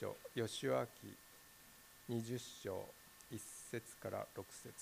[0.00, 0.88] 書吉脇
[2.08, 2.88] 20章
[3.30, 3.38] 1
[3.70, 4.72] 節から6節。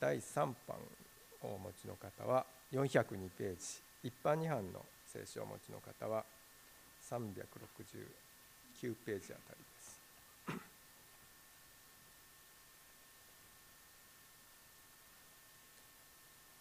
[0.00, 0.34] 第3
[0.66, 0.76] 版
[1.42, 3.80] をお持ちの方は402ページ。
[4.02, 6.24] 一般二版の聖書をお持ちの方は
[7.08, 10.00] 369ページあたりです。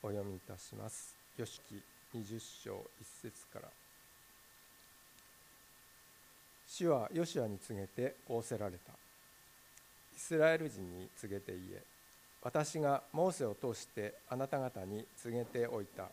[0.04, 1.16] お読みいたします。
[1.36, 1.82] 吉木
[2.16, 3.85] 20章1節から。
[6.78, 8.92] 主はヨシュアに告げて仰せられた。
[8.92, 11.82] イスラエル人に告げて言え
[12.42, 16.04] 私がモーセを通してあなた方に告げておいた。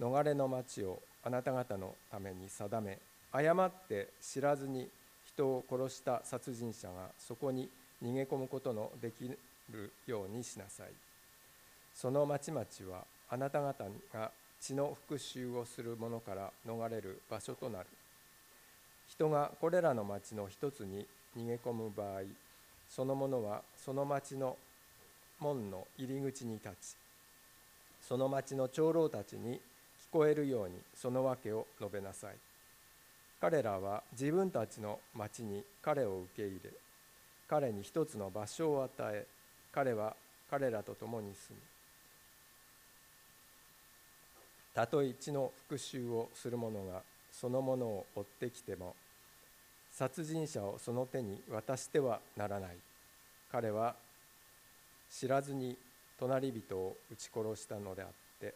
[0.00, 2.98] 逃れの町をあなた方のために定め
[3.32, 4.88] 誤って知らずに
[5.26, 7.68] 人を殺した殺人者がそこに
[8.00, 9.28] 逃げ込むことのでき
[9.72, 10.86] るようにしなさい。
[11.92, 13.84] その町々はあなた方
[14.14, 14.30] が
[14.60, 17.86] 血の復讐をする者から逃れる場所となる。
[19.08, 22.22] 人がこれらの町の一つに逃げ込む場合
[22.88, 24.56] その者はその町の
[25.40, 26.96] 門の入り口に立ち
[28.00, 29.60] その町の長老たちに聞
[30.10, 32.36] こえるようにその訳を述べなさい。
[33.40, 36.70] 彼らは自分たちの町に彼を受け入れ
[37.48, 39.26] 彼に一つの場所を与え
[39.70, 40.16] 彼は
[40.50, 41.60] 彼らと共に住む。
[44.74, 47.02] たとえ地の復讐をする者が
[47.40, 48.96] そのものを追ってきても
[49.92, 52.76] 殺人者をその手に渡してはならない。
[53.50, 53.94] 彼は
[55.10, 55.76] 知らずに
[56.18, 58.08] 隣人を撃ち殺したのであっ
[58.40, 58.54] て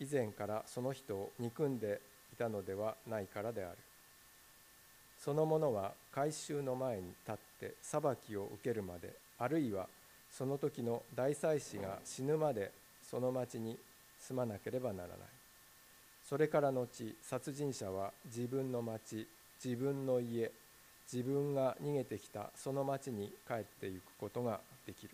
[0.00, 2.00] 以前からその人を憎んで
[2.32, 3.78] いたのではないからである。
[5.18, 9.86] その者は改宗の前に立って裁きを受けるまであるいは
[10.30, 12.70] その時の大祭司が死ぬまで
[13.02, 13.76] その町に
[14.20, 15.18] 住まなければならない。
[16.28, 19.26] それから後殺人者は自分の町
[19.64, 20.50] 自分の家
[21.10, 25.10] 自分が逃げてきたその町に帰っていくことができる。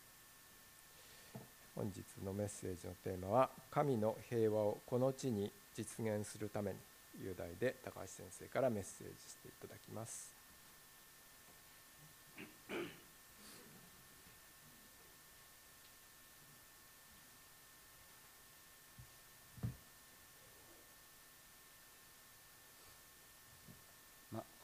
[1.77, 6.79] 本日のメッセージのテーマは「神の平和をこの地に実現するために」
[7.23, 10.33] いう題で高橋先生からメッセージしていただきます。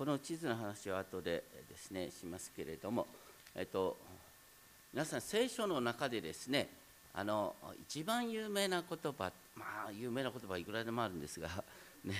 [0.00, 3.06] この地図の話は後でですねしますけれども、
[3.54, 3.98] えっと、
[4.94, 6.68] 皆さん聖書の中でですね
[7.12, 11.50] あの一番有名な言葉まあ有名な言葉いくらでもあるんですが
[12.02, 12.14] ね、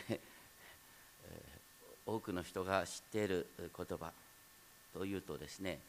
[2.04, 4.12] 多くの人が知っている言葉
[4.92, 5.80] というとですね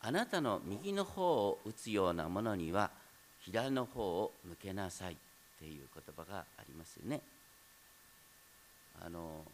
[0.00, 2.90] あなたの右の方を打つようなものには
[3.42, 5.16] 左の方を向けなさいっ
[5.60, 7.20] ていう言葉がありますよね。
[9.00, 9.44] あの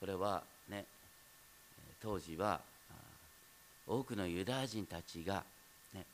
[0.00, 0.84] これはね
[2.02, 2.60] 当時は
[3.86, 5.44] 多くのユダヤ人たちが、
[5.94, 6.06] ね、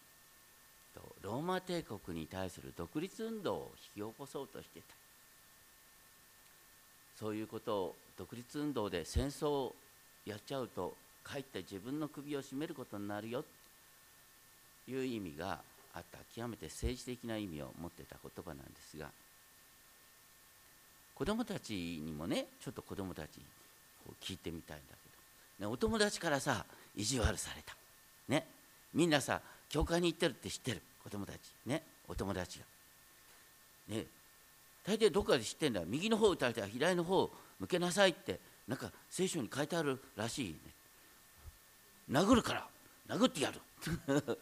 [1.22, 4.94] ローマ帝国に対する独立運動を引き起こそうとしてた。
[7.18, 9.74] そういうことを独立運動で戦争を
[10.26, 13.42] やっちゃうとかえって自分の首を絞めることになるよ
[14.86, 15.60] という意味が
[15.94, 19.08] あった極めて政治的な意味を持ってた言葉なんですが
[21.14, 23.40] 子供たちにもねちょっと子供たち
[24.20, 25.10] 聞いてみたいんだけ
[25.60, 27.76] ど、ね、お友達からさ意地悪された、
[28.28, 28.46] ね、
[28.94, 30.82] みんなさ教会に行ってるって知ってる？
[31.02, 31.38] 子供たち。
[31.66, 32.64] ねお友達が。
[33.88, 34.04] ね
[34.86, 35.86] 大抵どっかで知ってんだよ。
[35.88, 40.58] 右の方打たれたら左の方向けなさいってなんか聖書に書いてあるらしいね。
[42.10, 42.66] 殴るから。
[43.08, 43.60] 殴ってやる。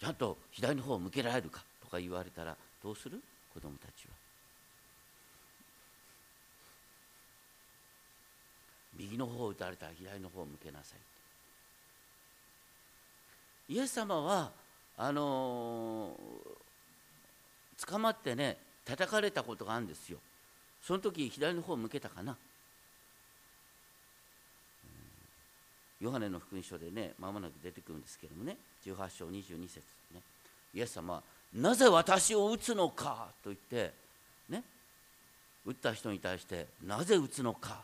[0.00, 1.62] ちゃんと左の方を向けられるか？
[1.82, 3.22] とか言われたらどうする？
[3.52, 4.14] 子供たちは。
[8.98, 10.96] 右の方を打たれたら左の方を向けなさ
[13.68, 13.74] い。
[13.74, 14.50] イエス様は
[14.96, 20.18] あのー、捕まってね叩かれたことがあるんですよ。
[20.82, 22.36] その時左の方を向けたかな。
[26.00, 28.56] ヨハネの福音書でねまもなく出てくるんですけどもね。
[28.84, 29.80] 18章22節
[30.12, 30.20] ね。
[30.74, 31.22] イエス様は
[31.54, 33.92] 「なぜ私を打つのか」と言って
[34.48, 34.64] ね。
[35.64, 37.82] 打った人に対して「なぜ打つのか」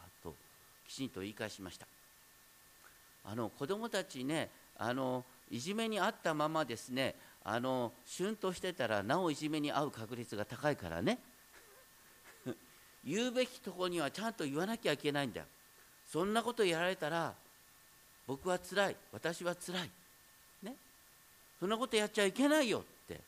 [0.87, 1.87] きちんと言い返しました。
[3.25, 11.19] あの子供たちねあのいじめにあったままですねあの旬としてたらなおいじめに遭う確率が高いからね。
[13.05, 15.47] 言うべきとこにはちゃんと言わなきゃいけないんだよ。
[16.07, 17.35] そんなことやられたら
[18.27, 19.91] 僕はつらい私はつらい。
[20.63, 20.77] ね。
[21.61, 23.21] そんなことやっちゃいけないよって。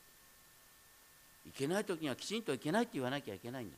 [1.46, 3.76] いけない時にはきちんといけないって言わなきゃいけないんだ。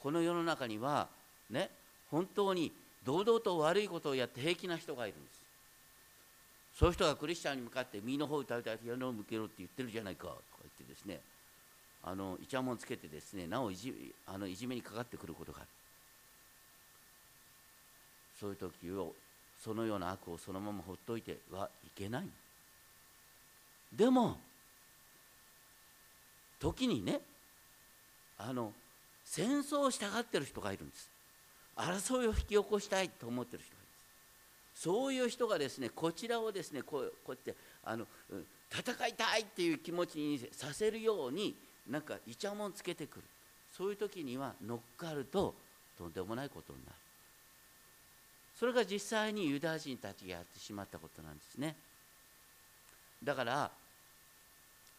[0.00, 1.08] この世の中には
[1.50, 1.70] ね
[2.10, 2.72] 本当に
[3.04, 5.36] 堂々と悪いことをやって平気な人がいるんです。
[6.78, 11.20] そういう人がクリスチャンに向かって身の方を歌いたい矢野を向けろって言ってるじゃないかとか言ってですね。
[12.02, 15.68] あのイチャモンつけてですねなおいじあのいじめにかかってくることがある。
[18.38, 19.14] そういう時を
[19.58, 22.28] そのような悪をそのままほっといてはいけない。
[23.92, 24.38] でも
[26.60, 27.20] 時にね
[28.38, 28.72] あの
[29.24, 31.15] 戦争をしたがってる人がいるんです。
[31.76, 33.82] 争いを引き起こしたいと思ってる人がいま
[34.74, 34.82] す。
[34.82, 38.06] そういう人がですねこちらをですねこうこうやってあの
[38.70, 41.54] 戦いたいっていう気持ちにさせるように
[41.88, 43.22] なんかイチャモンつけてくる。
[43.76, 45.54] そういう時には乗っかると
[45.98, 46.96] とんでもないことになる。
[48.58, 51.76] それが実際にユダヤ人たちがやってしまったことなんですね。
[53.22, 53.70] だから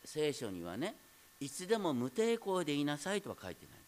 [0.06, 0.96] 聖書にはね
[1.40, 3.87] いつでも無抵抗でいなさいとは書いてない。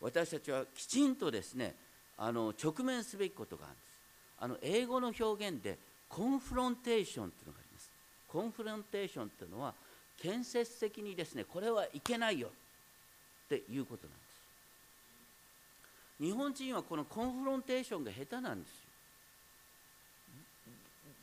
[0.00, 1.74] 私たちはきちんとですね
[2.16, 3.90] あの直面すべきことがあるんです。
[4.38, 7.90] あの英語の表現でコンフロンテーションというのがあります。
[8.28, 9.74] コンフロンテーションというのは
[10.20, 12.48] 建設的にですねこれはいけないよ。
[12.48, 14.24] っていうことなんで
[16.18, 16.24] す。
[16.24, 18.76] 日本人はこのコンフロンテーションが下手なんですよ。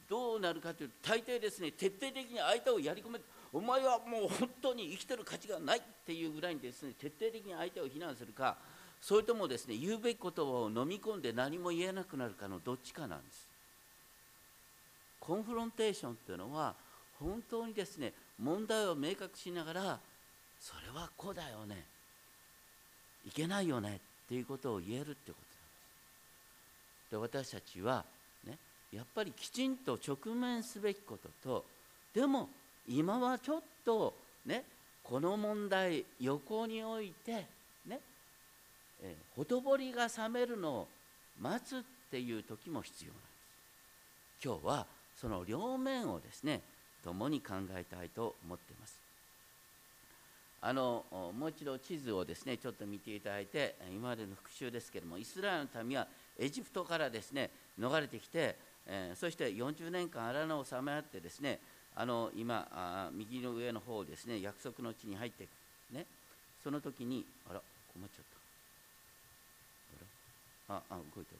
[0.09, 3.19] どうなるかというと大抵ですね徹底的に相手をやり込め
[3.53, 8.57] お前はもう本当に生きてる価値がないっていうぐらいにですね徹底的に相手を非難するか
[9.01, 13.47] それともですね言うべき言葉を飲み込んで何も言えなくなるかのどっちかなんです。
[15.19, 16.73] コンフロンテーションっていうのは
[17.19, 19.99] 本当にですね問題を明確しながら
[20.59, 21.83] それはこうだよね
[23.25, 25.37] いけないよねっていうことを言えるってことなんで
[27.07, 27.11] す。
[27.11, 28.05] で私たちは
[28.45, 28.57] ね
[28.91, 31.65] やっぱりきちんと直面すべきことと
[32.13, 32.49] でも
[32.87, 34.13] 今はちょっと
[34.45, 34.63] ね
[35.03, 37.45] この問題横に置いて
[37.85, 37.99] ね
[39.35, 40.87] ほとぼりが冷めるのを
[41.39, 43.27] 待つっていう時も必要なんです。
[44.43, 44.85] 今日は
[45.15, 46.61] その両面をですね
[47.03, 48.99] 共に考えたいと思っています。
[50.59, 56.07] あのもう一度地図をですねちょっと見ていただいて今までの復習ですけれどもイスラエルの民は
[56.37, 58.55] エジプトからですね逃れてきて、
[58.87, 61.59] えー、そして40年間荒野をさまよってですね
[61.99, 65.49] あの今あ右の上の方ですね約束の地に入っていく
[65.95, 66.05] ね
[66.63, 67.61] その時にあら
[67.91, 68.25] 困っちゃっ
[70.67, 70.75] た。
[70.75, 71.39] あらあ動いた動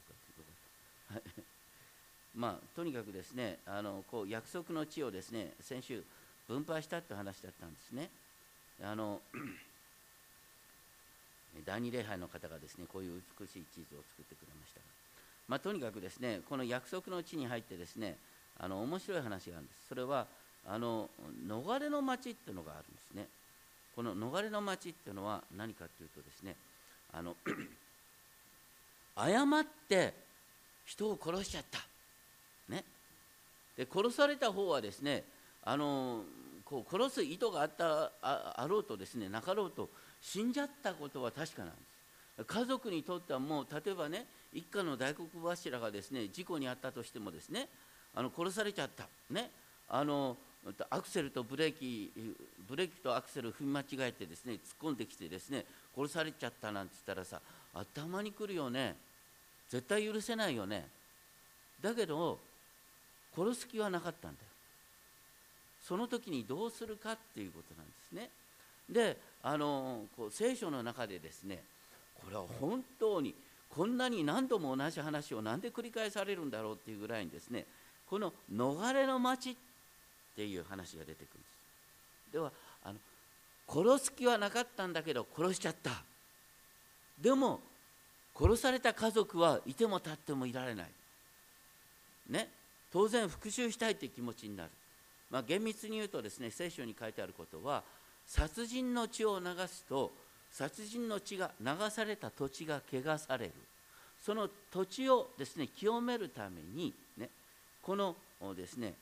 [1.06, 1.14] た。
[1.14, 1.30] 動いた。
[2.34, 6.02] まあとにかくですねあのこう約束の地をですね先週
[6.48, 8.10] 分配したって話だったんですね。
[8.82, 9.22] あの
[11.64, 14.86] 第二礼拝の方がですねこういう美しい地図を作ってくれましたが、
[15.48, 18.16] まあ、とにかくですねこの約束の地に入ってですね
[18.58, 19.88] あの面白い話があるんです。
[19.88, 20.26] それは
[20.70, 21.08] あの
[21.46, 23.26] 逃れの町っていうのがあるんですね。
[23.96, 26.54] この逃れの町っていうのは何かというとですね
[27.12, 27.34] あの
[29.16, 30.14] 誤って
[30.84, 31.80] 人を殺しちゃった。
[32.68, 32.84] ね。
[33.76, 35.24] で殺された方はですね
[35.64, 36.22] あの
[36.64, 39.88] こう殺す意図があったああろうとですねなかろうと
[40.20, 41.76] 死んじゃったことは確かなんで
[42.42, 42.44] す。
[42.46, 47.68] 家族にとってはもう例えばね一家の大黒柱がですね事故に遭ったとしてもですね
[48.14, 49.08] あの殺されちゃった。
[49.30, 49.50] ね。
[49.88, 50.36] あの
[50.90, 52.10] アクセルとブレーキ
[52.68, 55.64] ブレーキとアクセル踏み間違えてですね突っ込んできてですね
[55.96, 57.40] 殺されちゃったなんて言ったらさ
[57.74, 58.96] 頭にくるよね。
[59.68, 60.86] 絶対許せないよね。
[61.80, 62.38] だけど
[63.36, 64.48] 殺す気はなかったんだよ。
[65.82, 68.30] その時にどうするかっていうことなんですね。
[68.88, 71.62] であのこう聖書の中でですね
[72.14, 73.34] これは本当に
[73.68, 77.66] こんなに何度も同じ話を何で繰り返されるんだろうっていうぐらいにですね
[78.08, 79.54] この逃れの町っ
[80.38, 81.48] ていう話が出てくるんで
[82.28, 82.32] す。
[82.34, 82.52] では
[82.84, 82.98] あの
[83.68, 85.90] 殺す気はなかったんだけど殺しちゃった。
[87.20, 87.58] でも
[88.38, 90.86] 殺された家族はいても立ってもいられない。
[92.30, 92.48] ね。
[92.92, 94.70] 当然復讐したいという気持ちになる、
[95.28, 97.82] まあ、厳密に言うとですね聖書に書いてあることは
[98.24, 100.12] 殺人の血を流すと
[100.52, 103.52] 殺人の血が流された土地が汚される。
[104.24, 107.28] その土地をですね清めるためにね
[107.82, 108.14] この
[108.54, 108.94] ですね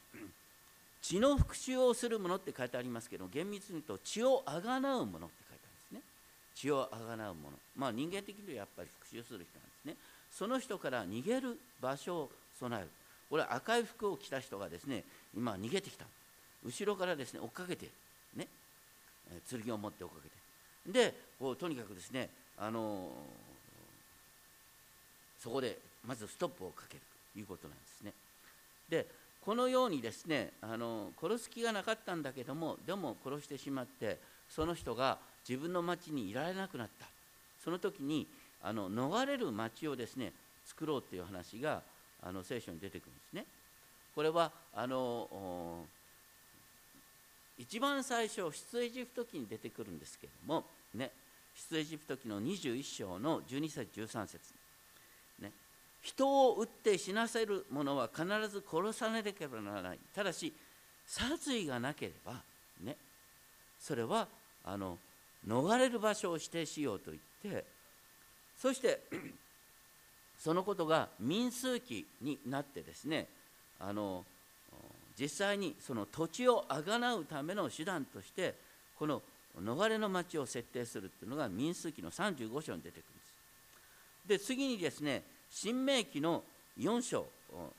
[1.06, 6.10] 血の復讐をするものって書いてありますけど厳密に言うと血をあがなうものって書いてあるんですね。
[6.56, 7.56] 血をあがなうもの。
[7.76, 9.96] まあ人間的にはやっぱり復讐する人なんですね。
[10.32, 12.90] その人から逃げる場所を備える。
[13.30, 16.06] これ赤い服を着た人がですね今逃げてきた。
[16.64, 17.86] 後ろからですね追っかけて
[18.34, 18.48] ね。
[19.48, 20.16] 剣を持って追っか
[20.84, 20.92] けて。
[20.92, 23.12] でこうとにかくですねあの
[25.38, 27.00] そこでまずストップをかける
[27.32, 28.12] ということなんですね。
[28.88, 29.06] で
[29.46, 34.18] このようにですねあの殺す気がなかったんだけどもでも殺してしまって
[34.50, 37.06] その人が自分の町にいられなくなった
[37.62, 38.26] その時に
[38.60, 40.32] あの逃れる町をですね
[40.64, 41.80] 作ろうっていう話が
[42.24, 43.44] あの聖書に出てくるんですね。
[44.16, 45.84] これはあの
[47.56, 51.12] 一番最初出エジプト記に出てくるんですけどもね
[51.70, 54.40] 出エジプト記の21章の12節13節
[56.06, 60.52] 人を撃って死なせる者は必ず殺さなければならないただし
[61.04, 62.34] 殺意がなければ
[62.80, 62.96] ね
[63.80, 64.28] それは
[64.64, 64.98] あの
[65.48, 67.64] 逃れる場所を指定しようと言って
[68.56, 69.00] そして
[70.38, 73.26] そのことが民数記になってですね
[73.80, 74.24] あの
[75.18, 78.54] 実際にその土地をあがなうための手段として
[78.96, 79.22] この
[79.60, 83.04] 逃れの町を設定するっていうのが民数記の35章に出てく
[84.28, 84.38] るんです。
[84.44, 86.42] で次にですね新明記の
[86.78, 87.26] 4章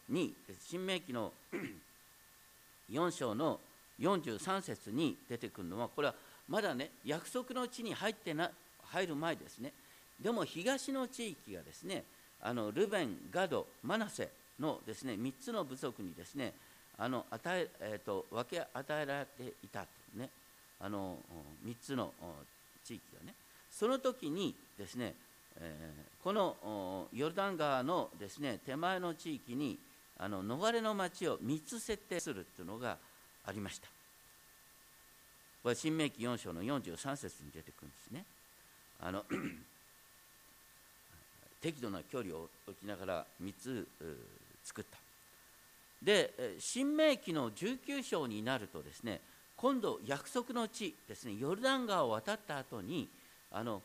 [0.10, 1.32] に新明記の
[2.92, 3.60] 4章の
[4.00, 6.16] 43節に出てくるのはこれは
[6.48, 8.50] まだね約束の地に入ってな
[8.84, 9.74] 入る前ですね。
[10.22, 12.04] でも東の地域がですね
[12.42, 16.54] あのルベンガドマナセのですね3つの部族にですね
[16.98, 20.30] あの与ええーと、分け与えられていたとね
[20.80, 21.18] あの
[21.66, 22.12] 3つの
[22.84, 23.34] 地域がね。
[23.72, 25.14] その時にですね、
[26.24, 29.78] このヨルダン川のですね手前の地域に
[30.18, 32.98] あの逃れの町を3つ設定するっていうのが
[33.46, 33.88] ありました。
[35.64, 38.26] これ新明記4章の43節に出てくるんですね。
[39.02, 39.24] あの
[41.62, 43.88] 適度な距離を置きながら3つ
[44.64, 44.98] 作った。
[46.02, 49.20] で新明記の19章になるとですね
[49.56, 53.08] 今度約束の地ですねヨルダン川を渡った後に
[53.52, 53.82] あの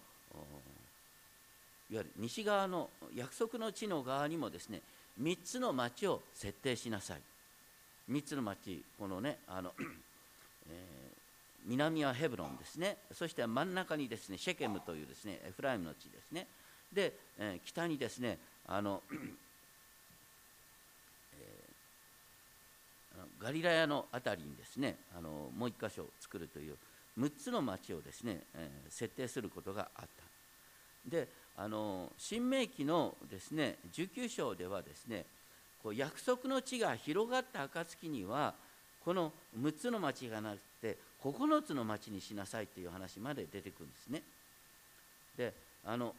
[1.93, 4.81] いわゆる西側の約束の地の側にもですね
[5.21, 7.21] 3つの町を設定しなさい。
[8.11, 9.75] 3つの町このねあの、
[10.71, 11.17] えー、
[11.67, 12.97] 南はヘブロンですね。
[13.13, 16.47] そして真ん中にですねシェケムというですねエフライムの地ですね。
[16.91, 19.03] で、えー、北にですねあの
[23.39, 26.77] ガリラヤの辺りにですねあのもう一箇所作るという
[27.19, 30.23] 6つの町をですね、え、設定することがあった。
[31.05, 35.25] であの新明記のですね19章ではですね
[35.83, 38.55] こう約束の地が広がった暁には
[39.05, 44.23] この6つの町がなくて9つの町にしなさいという話まで出てくるんですね。
[45.37, 45.53] で
[45.85, 46.15] あの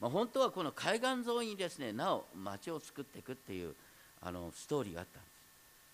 [0.00, 3.74] まあ、本当はこの海岸沿いにですねなお町を作っていくっていう
[4.22, 5.38] あのストーリーがあったんです。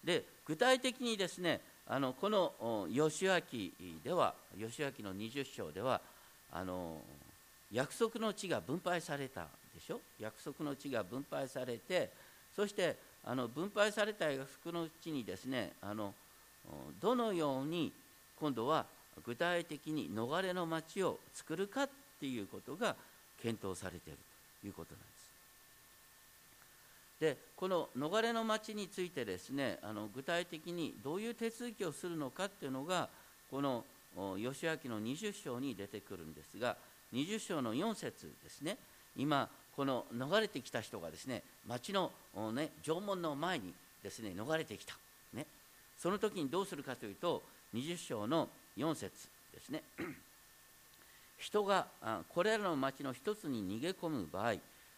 [0.05, 3.41] で具体的にですねあのこの義明
[4.03, 6.01] では義明の20章では
[6.53, 7.01] あの
[7.73, 10.01] 約束の地が分配されたでしょ？
[10.21, 12.11] 約束の地が分配されて
[12.55, 16.15] そしてあの分配された約束の地にですねあの
[17.01, 17.93] どのように
[18.39, 18.87] 今度は
[19.25, 21.91] 具体的に逃れの町を作るかっ
[22.21, 22.97] ていうことが
[23.43, 24.19] 検討されている
[24.61, 25.25] ということなんです。
[27.21, 33.09] でこの逃れの町についてですねあの具体的にどういう手続きをするのかっていうのが
[33.51, 33.85] この
[34.37, 36.77] 義明の20章に出てくるんですが
[37.13, 38.79] 20章の4節ですね。
[39.17, 42.11] 今この逃れてきた人がですね町の、
[42.53, 44.95] ね、縄文の前にですね逃れてきた、
[45.33, 45.47] ね、
[45.99, 47.43] その時にどうするかというと
[47.75, 49.11] 20章の4節
[49.53, 49.83] ですね。
[51.39, 51.87] 人が
[52.29, 54.55] これらの町の一つに逃げ込む場合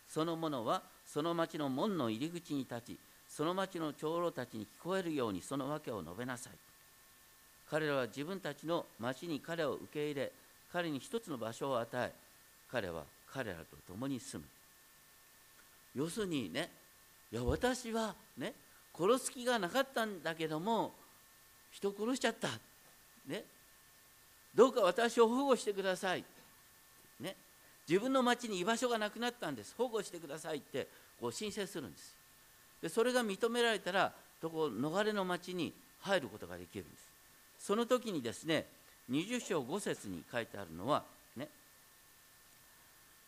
[0.08, 2.98] その者はその町の門の入り口に立ち
[3.28, 6.52] その町の長老たちに聞こえるようにその訳を述べなさい。
[7.68, 10.32] 彼らは自分たちの町に彼を受け入れ
[10.76, 12.12] 彼に一つの場所を与え
[12.70, 14.44] 彼は彼らと共に住む。
[15.94, 16.68] 要するにね
[17.32, 18.52] いや私はね
[18.94, 20.92] 殺す気がなかったんだけども
[21.70, 22.48] 人殺しちゃった。
[23.26, 23.44] ね。
[24.54, 26.22] どうか私を保護してください。
[27.20, 27.34] ね。
[27.88, 29.74] 自分の町に居場所がなくなったんです。
[29.78, 32.14] 保護してくださいってこう申請するんです。
[32.82, 37.02] でそれが認められたらとこ逃れの町に入ることができるんです。
[37.60, 38.66] その時にですね
[39.10, 41.04] 20章5節に書いてあるのは
[41.36, 41.48] ね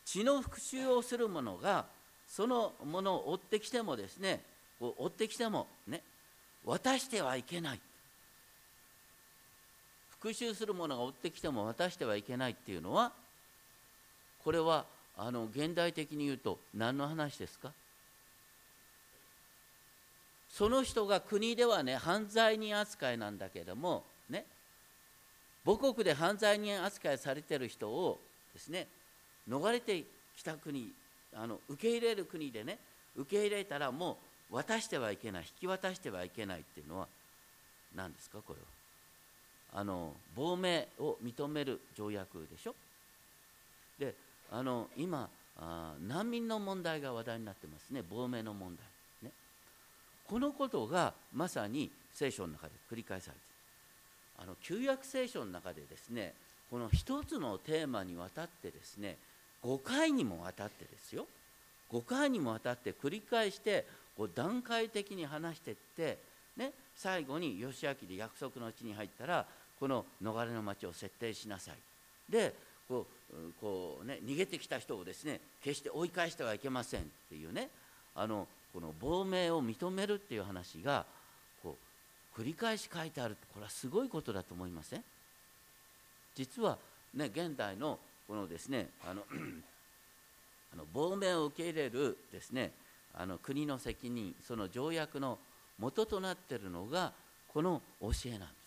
[0.05, 1.85] 血の復讐をする者が
[2.29, 4.41] そのものを追ってきてもですね
[4.81, 6.03] 追ってきてもね
[6.65, 7.81] 渡してはいけない。
[10.21, 13.13] 復讐する者が追ってきても渡してはいけないっていうのは
[14.43, 14.85] これは
[15.17, 17.71] あの現代的に言うと何の話ですか？
[20.51, 24.45] その人が国ではね犯罪人扱いなんだけどもね
[25.69, 28.19] 母国で犯罪人扱いされている人を
[28.55, 28.87] ですね
[29.47, 30.03] 逃れて
[30.35, 30.89] きた国
[31.35, 32.79] あの受け入れる国でね
[33.15, 34.17] 受け入れたらも
[34.51, 37.07] う渡してはいけない引き渡してはいけないっていうのは
[37.95, 39.81] 何ですかこれは。
[39.81, 42.75] あの亡命を認める条約でしょ。
[43.99, 44.15] で
[44.51, 48.01] あの今あ難民の問題が話題になってますね。
[48.09, 48.87] 亡命の問題。
[49.29, 49.35] ね。
[50.27, 53.58] このことがまさに聖書の中で繰り返されている。
[54.39, 56.35] あの旧約聖書の中でですね
[56.71, 59.17] この一つのテーマにわたってですね
[59.65, 61.27] 5回にもわたってですよ。
[61.91, 66.19] 5回にもわたって繰り返してこう段階的に話していって、
[66.57, 69.47] ね、最後に義明で約束の地に入ったら
[69.81, 71.75] この逃れの町を設定しなさい。
[72.31, 72.55] で
[72.89, 77.69] こうこう、ね、逃げてきた人をですね決して追い返してはいけませんっていうね
[78.15, 81.05] あのこの亡命を認めるっていう話が
[82.39, 85.05] 繰り返し書いてあるこれはすごいことだと思いません？
[86.37, 86.79] 実は
[87.15, 89.23] ね現代のこのですねあの
[90.73, 92.73] あの亡命を受け入れるですね
[93.15, 95.39] あの国の責任その条約の
[95.79, 97.13] 元となっているのが
[97.49, 98.59] この教えなんです。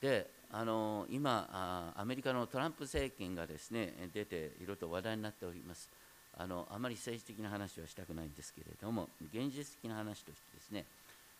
[0.00, 5.88] であの今アメリカのトランプ政権がですね出ていろいろと話題になっております
[6.36, 10.84] あのあまり政治的な話はしたくないんですけれども現実的な話としてですね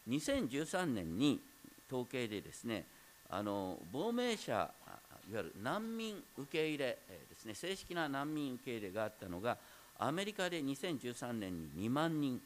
[0.09, 1.41] 2013年に
[1.89, 2.85] 統計でですね
[3.31, 9.57] あの亡命者いわゆる難民受け入れですね正式な難民受け入れがあったのが
[9.99, 12.41] アメリカで2013年に2万人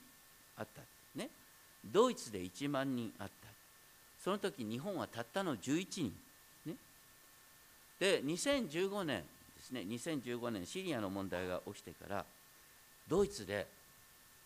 [0.57, 0.83] あった
[1.19, 1.31] ね。
[1.85, 3.33] ドイツで1万人あった。
[4.23, 6.13] その時日本はたったの11人
[6.67, 6.75] ね。
[7.99, 9.23] で2015年
[9.57, 12.25] ですね2015年シリアの問題が起きてから
[13.09, 13.67] ドイツで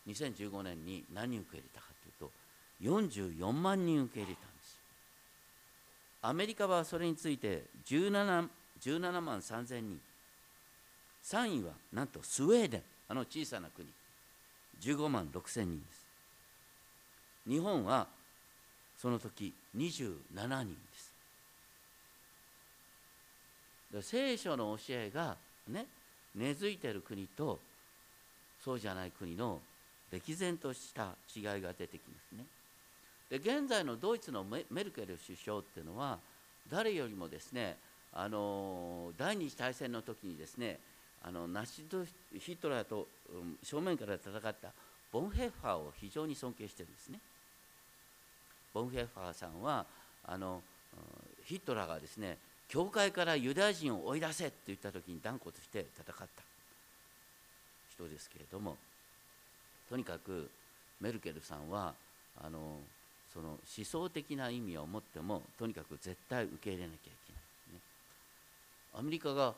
[0.08, 1.86] 2015年に何人受け入れたか
[2.18, 2.30] というと
[2.82, 4.78] 44万人受け入れたんです。
[6.22, 8.48] アメリカはそれについて 17,
[8.80, 10.00] 17万3000人。
[11.24, 12.82] 3位はなんとスウェーデン。
[13.08, 13.88] あの小さな国。
[14.80, 16.04] 15万6000人です。
[17.48, 18.06] 日本は
[18.98, 20.76] その時27人
[23.92, 24.08] です。
[24.08, 25.36] 聖書の教えが
[25.68, 25.86] ね
[26.34, 27.58] 根付いてる国と
[28.64, 29.60] そうじゃない国の
[30.10, 32.44] 歴然とした違いが出てきますね
[33.30, 36.18] で現在のドイツのメルケル首相っていうのは
[36.70, 37.76] 誰よりもですね
[38.12, 40.78] あの第二次大戦の時にですね
[41.24, 42.04] あのナチド
[42.38, 43.06] ヒトラーと、
[43.62, 44.54] 正面から戦った
[45.12, 47.20] ボンヘッファーを非常に尊敬してるんですね。
[48.74, 49.86] ボンヘッファーさんは
[50.26, 50.62] あの
[51.44, 56.24] ヒトラーがですね教会からユダヤ人を追い出せって言った時に断固として戦った
[57.94, 58.76] 人ですけれども
[59.88, 60.48] とにかく
[61.00, 61.94] メルケルさんは
[62.42, 62.78] あの
[63.32, 67.80] その思想的な意味を持ってもとにかく絶対受け入れなきゃいけない、ね、
[68.98, 69.54] アメリカが、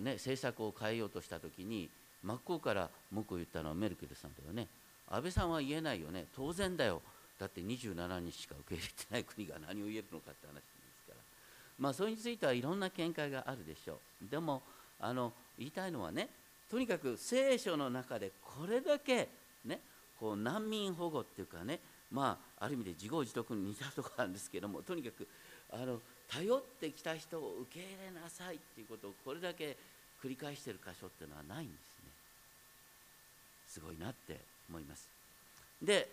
[0.00, 1.88] ね、政策を変えようとした時に
[2.22, 4.66] 真っ向から文句を言ったのはメルケルさんだよね。
[5.08, 6.24] 安倍さんは言えないよね。
[6.34, 7.00] 当然だよ。
[7.38, 10.60] だって27日しか受け入れてない国が何を言えるのかって話で
[11.02, 11.16] すから。
[11.78, 14.28] まあそれについてはいろんな見解があるでしょう。
[14.28, 14.62] でも
[14.98, 16.28] あの言いたいのはね
[16.70, 19.28] とにかく聖書の中でこれだけ
[19.64, 19.80] ね
[20.18, 25.26] こう難民保護っていうかねまあある意味で自業自得に似たとこなんですけどもとにかく
[25.70, 29.76] あの頼ってきた人を受け入れなさいっていうことをこれだけ
[30.22, 32.10] 繰り返してる箇所っていうのはないんですね。
[33.68, 35.08] すごいなって思います。
[35.82, 36.08] で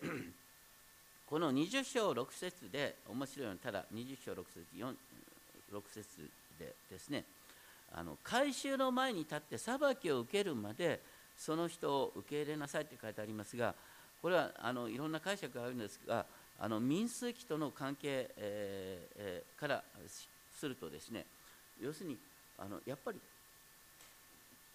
[1.26, 4.94] この20章6節で面白いのはただ20章6節 ,4
[5.72, 7.24] 6節でですね
[7.96, 11.02] あの回収の前に立って裁きを受けるまで
[11.38, 13.76] その人を受け入れなさいって書いてありますが
[14.22, 16.26] これはあのいろんな解釈があるんですが
[16.60, 19.84] あの民数記との関係、えーえー、から
[20.56, 21.26] するとですね
[21.82, 22.18] 要するに
[22.58, 23.20] あのやっぱり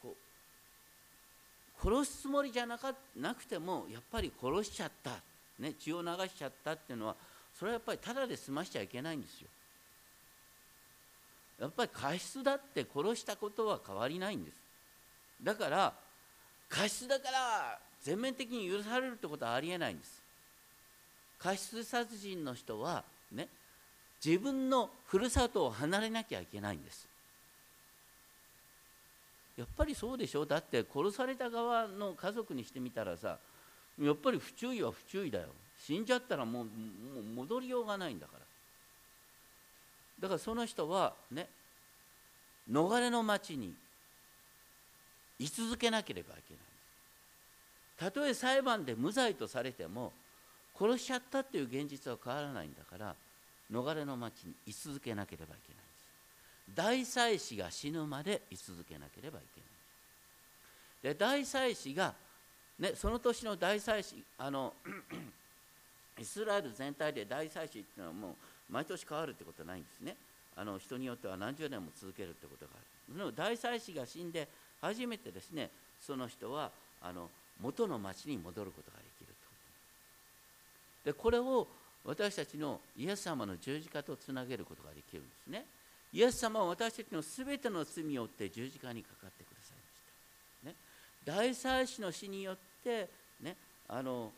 [0.03, 5.13] こう殺すつもりじゃなかなくてもやっぱり殺しちゃった、
[5.59, 7.17] ね、血を流しちゃったっていうのは
[7.59, 9.49] それはやっぱりただで済ましちゃいけないんですよ。
[11.61, 14.55] やっぱり過失だって殺したことは変わりないんです。
[15.43, 15.93] だから
[16.69, 20.23] 過失だから全面的に許されるってことはありえないんです。
[21.39, 23.49] 過失殺人の人はね
[24.25, 27.07] 自分のふるさとを離れなきゃいけないんです。
[29.57, 30.47] やっぱりそうでしょ？
[30.47, 33.39] だって殺された側の家族にしてみたらさ
[34.01, 35.47] やっぱり不注意は不注意だよ。
[35.85, 36.71] 死んじゃったらもうも
[37.21, 38.48] う戻りようがないんだから。
[40.21, 41.49] だからその人はね
[42.71, 43.75] 逃れの町に
[45.39, 46.63] 居続けなければいけない。
[47.97, 50.13] たとえ裁判で無罪とされても
[50.79, 53.15] 殺しちゃったっていう現実は変わらないんだから
[53.73, 55.85] 逃れの町に居続けなければいけない
[56.75, 61.15] 大祭司が死ぬまで居続けなければいけない。
[61.15, 62.15] で大祭司が、
[62.79, 64.75] ね、その年の大祭司あの
[66.21, 68.35] イスラエル全体で大祭司っていうのはもう
[68.71, 70.17] 毎年変わるってことはないんですね。
[70.57, 73.33] あの人によっては何十年も続けるってことがある。
[73.35, 74.49] 大祭司が死んで
[74.81, 79.35] 初めてですねその人はあの元の町に戻ることができる
[81.05, 81.11] と。
[81.11, 81.67] でこれを
[82.05, 85.65] 私たちのイエス様の十字架とつなげることができるんですね。
[86.13, 90.75] イエス様は私たちのすべての罪を負って十字架にかかってくださいまし
[91.25, 93.11] た、ね、大祭司の死によって
[93.43, 93.57] ね
[93.89, 94.33] あの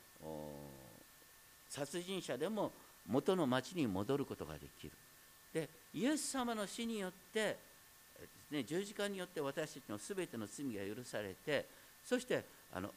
[1.69, 2.73] 殺人者でも
[3.11, 4.93] 元の町に戻ることができる
[5.53, 11.67] でイエス様の死によってですね、十字架によって私たちのすべての罪が許されて
[12.05, 12.91] そしてあの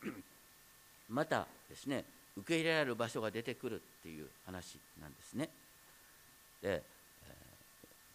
[1.10, 2.04] またですね
[2.38, 5.50] 受け入れられる場所が出てくるっていう話なんですね。
[6.62, 6.82] で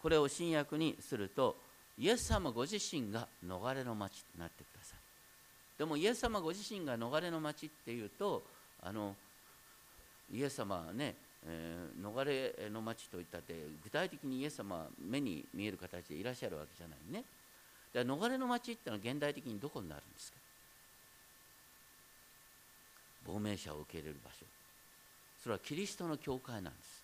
[0.01, 1.55] これを新約にすると
[1.97, 4.99] イエス様ご自身が逃れの町になってください。
[5.77, 8.43] でもイエス様ご自身が逃れの町っていうと
[8.81, 9.15] あの
[10.31, 17.23] イエス様はねえー、逃れの町といったって具体的にイエス様は目に見える形でいらっしゃるわけじゃないね。
[17.93, 20.37] だから逃れの町ってのは現代的にどこになるんですか？
[23.25, 24.45] 亡命者を受け入れる場所
[25.43, 27.03] それはキリストの教会なんです。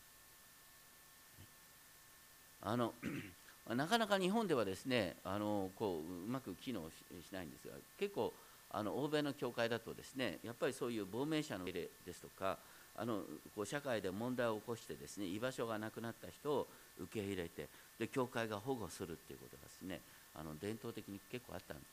[2.61, 2.93] あの
[3.75, 8.33] なかなか日本ではですねあのこううまく機能しないんですが結構
[8.71, 12.57] あの欧米の教会だとですねやっぱりそういう亡命者の受け入れですとか
[12.97, 13.21] あの
[13.55, 16.67] こう社会で問題を起こしてですね居場所がなくなった人を
[16.99, 17.67] 受け入れて
[17.99, 19.99] で教会が保護するっていうことがですね
[20.35, 21.87] あの伝統的に結構あったんです。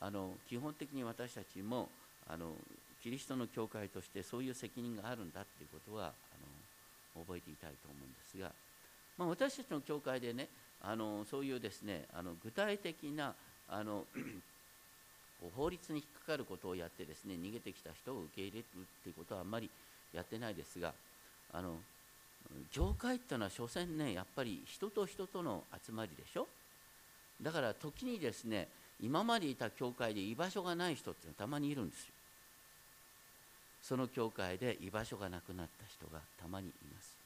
[0.00, 1.88] あの基本的に私たちも
[2.28, 2.52] あの
[3.02, 8.52] キリストの教会としてそういう責任があるんだっていうことはあの覚えていたいと思うんですが、
[9.16, 10.46] まあ、私たちの教会でね
[10.82, 13.34] あのそういうですねあの具体的な
[13.68, 14.04] あの
[15.56, 18.64] 法律に引っかかることをやってですね逃げてきた人を受け入れるっ
[19.02, 19.70] ていうことはあんまり
[20.12, 20.92] やってないですが
[21.52, 21.76] あの
[22.70, 26.46] 教会っていうのは所詮ねやっぱり人と人との集まりでしょ？
[27.42, 28.68] だから時にですね
[29.00, 32.08] 今までいた教会で居場所がない人っていうのはたまにいるんですよ。
[33.82, 37.16] その教会で居場所がなくなった人がたまにいます。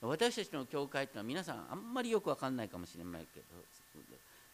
[0.00, 3.46] 私たちの教会っていうのは皆さんあんまりよく分かんないかもしれないけど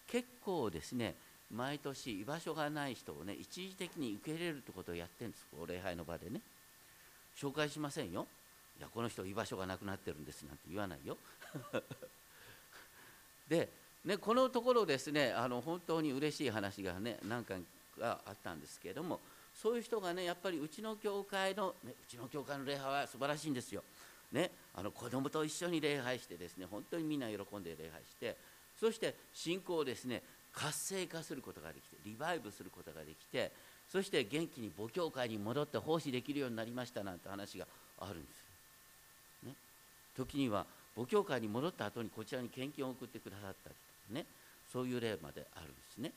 [0.09, 1.15] 結構ですね
[1.55, 5.47] 毎年居場所がない人をね一時的に受け入れるってことをやってるんです。
[5.69, 6.41] 礼拝の場でね。
[7.37, 8.27] 紹介しませんよ
[8.79, 11.17] いやこの人居場所がなくなってるんですなんて言わないよ
[13.49, 13.69] で、
[14.05, 17.63] ね、このところですねあの本当に嬉しい話がね何回
[17.99, 19.21] かあったんですけれども
[19.55, 23.83] そういう人がねやっぱりうちの教会の、ね、うちの教会の礼拝は素晴らしいんですよ。
[24.33, 28.37] ね、あの子供と一緒に礼拝してですね本当にみんな喜んで礼拝して
[28.79, 30.21] そして信仰をですね
[30.53, 33.53] 活性化することができてリバイブすることができて
[33.91, 37.67] そして元気に母教会に戻って奉仕できるようになりましたなんて話が
[38.01, 39.47] あるんです。
[39.47, 39.55] ね、
[40.17, 43.75] 時には母教会に戻った後にこちらに献金を送ってくださったり
[44.09, 44.27] とかね
[44.73, 46.13] そういう例まであるんですね。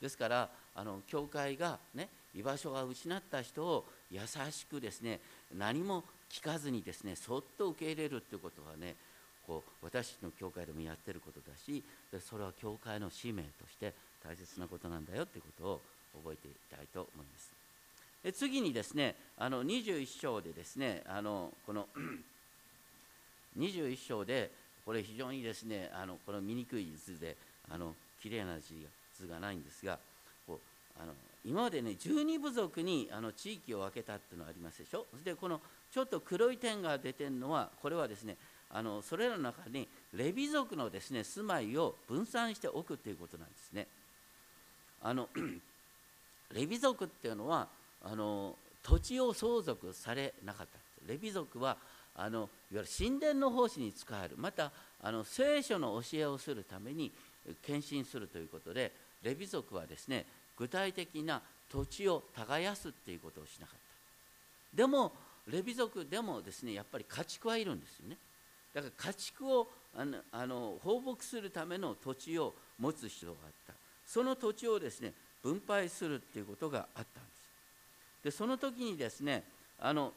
[0.00, 4.20] ですからあの教会がね居場所が失った人を優
[4.50, 5.20] しくですね
[5.56, 8.94] 何も聞かずにですねそっと受け入れるっていうことはね
[9.46, 11.82] こう私の教会でもやってることだし
[12.20, 13.92] それは教会の使命として
[14.24, 15.80] 大切なことなんだよってことを
[16.14, 17.50] 覚えていきたいと思います。
[18.22, 21.88] で次にですねあの21章でですねあのこの
[23.58, 24.50] 21章で
[24.84, 27.36] これ非常にですねあのこの醜い図で
[27.70, 29.98] あの綺麗な字が図がないんですが
[30.46, 30.54] こ
[30.98, 31.12] うあの
[31.44, 35.06] 今までね12部族にあの地域を分けたっていうのがありますでしょ？
[35.10, 38.36] そしてこのちょっと黒い点が出てるのはこれはですね
[38.70, 43.86] あのそれらの中にレビ族のですね住まいを分散しておくということなんですね。
[45.02, 45.28] あの
[46.54, 47.68] レビ族っていうのは
[48.02, 50.78] あの土地を相続されなかった。
[51.06, 51.76] レビ族は
[52.14, 54.34] あのいわゆる神殿の奉仕に使える。
[54.36, 54.70] また
[55.02, 57.10] あの聖書の教えをするために
[57.62, 63.76] 献身するということでレビ族はですね具体的な土地を耕すっていうことをしなかっ
[64.72, 64.76] た。
[64.76, 65.12] でも
[65.46, 68.16] レビ族でもですねやっぱり家畜はいるんですよね。
[68.74, 73.74] だから家畜をあのあの放牧するための土地を持つ必要があった。
[74.06, 78.24] その土地をですね分配するっていうことがあったんです。
[78.24, 79.44] でその時にですね
[79.78, 80.12] あの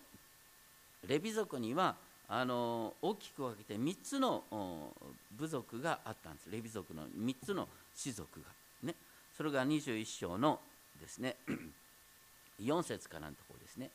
[1.07, 1.95] レビ族には
[2.27, 4.43] あの大きく分けて3つの
[5.37, 6.51] 部族があったんです。
[6.51, 8.47] レビ族の3つの氏族が。
[8.83, 8.95] ね。
[9.35, 10.59] それが21章の
[10.99, 11.35] ですね
[12.61, 13.89] 4節からのところですね。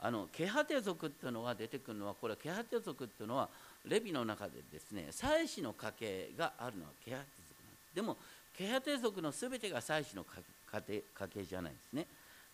[0.00, 3.48] あのケハテ族っていうのが出てくるのはこれはケハテ族っていうのは
[3.86, 7.94] レビの中でですね祭司の家系があるのはケハテ族なんです。
[7.94, 8.16] でも
[8.56, 10.42] ケハテ族の全てが祭司の家系。
[10.80, 12.06] 系家系じゃないですね。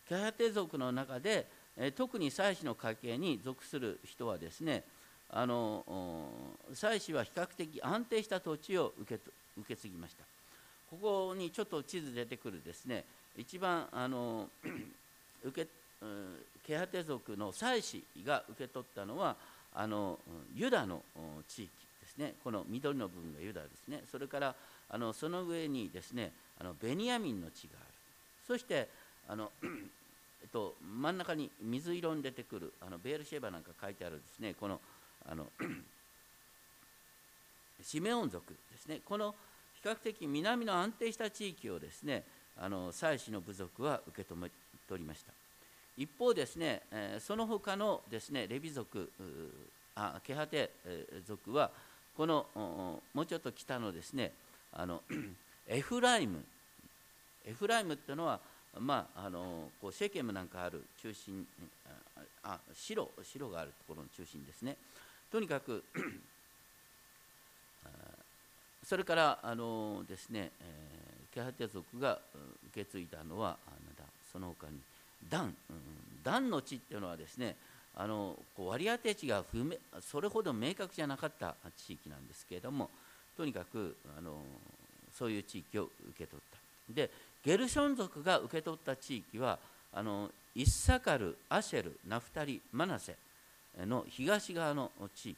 [0.08, 4.82] ケハテ族の中で、え特に祭司の家系に属する人はですね
[5.30, 5.84] あの
[6.74, 9.20] 妻子は比較的安定した土地を受け
[9.56, 10.24] 受け継ぎました。
[10.90, 13.04] ここにちょっと地図出てくるですね
[13.36, 14.48] 一番あの
[15.44, 15.70] 受け
[16.66, 19.36] ケハテ族の妻子が受け取ったのは
[19.74, 20.18] あの
[20.54, 21.02] ユダの
[21.48, 22.34] 地域ですね。
[22.42, 24.02] この緑の部分がユダですね。
[24.10, 24.54] それから
[24.88, 27.89] あのその上にですねあのベニヤミンの地がある。
[28.50, 28.88] そして
[29.28, 29.52] あの、
[30.42, 34.56] えっと、真ん中に水色に出てくるあのベールシェーバーなんか書いてあるですね。
[34.58, 34.80] この
[35.24, 35.46] あの
[37.80, 39.02] シメオン族ですね。
[39.04, 39.36] この
[39.80, 42.24] 比較的南の安定した地域をですね
[42.56, 44.54] あの祭司の部族は受け止めて
[44.90, 45.32] おりました。
[45.96, 49.12] 一方ですね、えその他のですねレビ族
[49.94, 50.70] あケハテ
[51.24, 51.70] 族は
[52.16, 52.46] この
[53.14, 54.32] もうちょっと北のですね
[54.72, 55.04] あの
[55.68, 56.44] エフライム
[57.46, 58.40] エフライムっていうのは
[58.78, 61.44] まあ、あのこうシェケムなんかある中心
[62.44, 64.76] あ白白があるところの中心ですね。
[65.30, 65.82] とにかく
[68.84, 72.18] それからあのですね、えー、ケハテ族が
[72.72, 74.78] 受け継いだのはなんだその他に
[75.28, 75.52] ダン、うん、
[76.24, 77.56] ダンの地っていうのはですね
[77.94, 82.88] あのこう割り当て地が不明それほど明確じゃなかった地域なんですけれども
[83.36, 84.38] とにかくあの
[85.12, 86.60] そういう地域を受け取った。
[86.92, 87.10] で
[87.44, 89.58] ゲルション族が受け取った地域は
[89.92, 93.16] あのイッサカルアシェルナフタリマナセ
[93.78, 95.36] の東側の地域。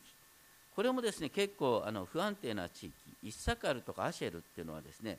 [0.75, 2.93] これもですね結構あの不安定な地域。
[3.25, 5.19] イッサカルとかアシェルっていうのはですね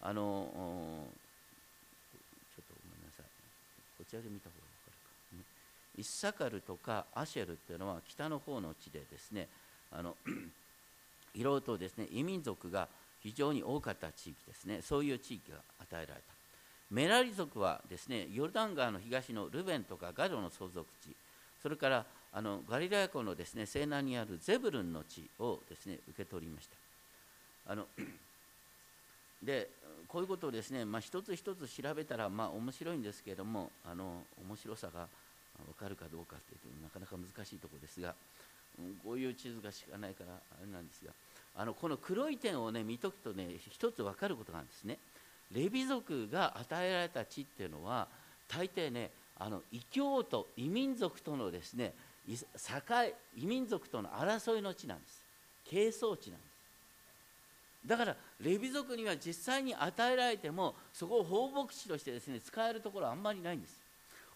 [0.00, 3.26] あのちょっとごめんなさい。
[3.98, 4.92] こちらで見た方が分かる
[5.30, 5.42] か、ね、
[5.98, 9.48] イッサカルとかアシェルっていうのは北の方の地でですね
[9.90, 10.16] あの
[11.34, 12.88] いろいろとですね異民族が
[13.22, 14.80] 非常に多かった地域ですね。
[14.82, 16.32] そういう地域が与えられた。
[16.90, 21.16] メラリ族はですねヨルダン川の東のルベンとかガドの相続地
[21.62, 22.04] それから
[22.34, 27.72] あのガリラヤ湖のですね西南にあるゼブルンの地をですね受け取りました。
[27.72, 27.86] あの
[29.42, 29.70] で
[30.06, 35.08] こういうことをですね、まあ、一つ一つ調べたらまあ面白いんですけれどもあの面白さが
[35.66, 38.14] 分かるかどうかというとなかなか難しいところですが、
[39.04, 41.12] こういう地図がしかないからあれなんですが
[41.56, 44.98] あのこの黒い点をね見とくとね一つ分かることがあるんですね。
[45.52, 48.08] レビ族が与えられた地っていうのは
[48.48, 51.92] 大抵ねあの異教と異民族とのですね
[52.26, 52.36] 境
[53.36, 55.20] 異民族との争いの地なんです。
[55.68, 56.52] 係争地なんです。
[57.86, 63.80] だからレビ族には実際に与えられてもそこを放牧地としてですね使えるところはあんまりないんです。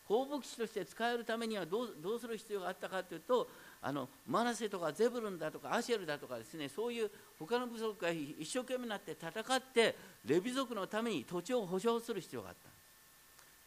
[0.09, 3.49] 放牧地として使えるためにはどうする必要があったかというと
[3.83, 12.71] あのマナセとかゼブルンだとかアシェルだとかですねそういう他の部族が一生懸命になって戦ってレビ族のために土地を保証する必要があった。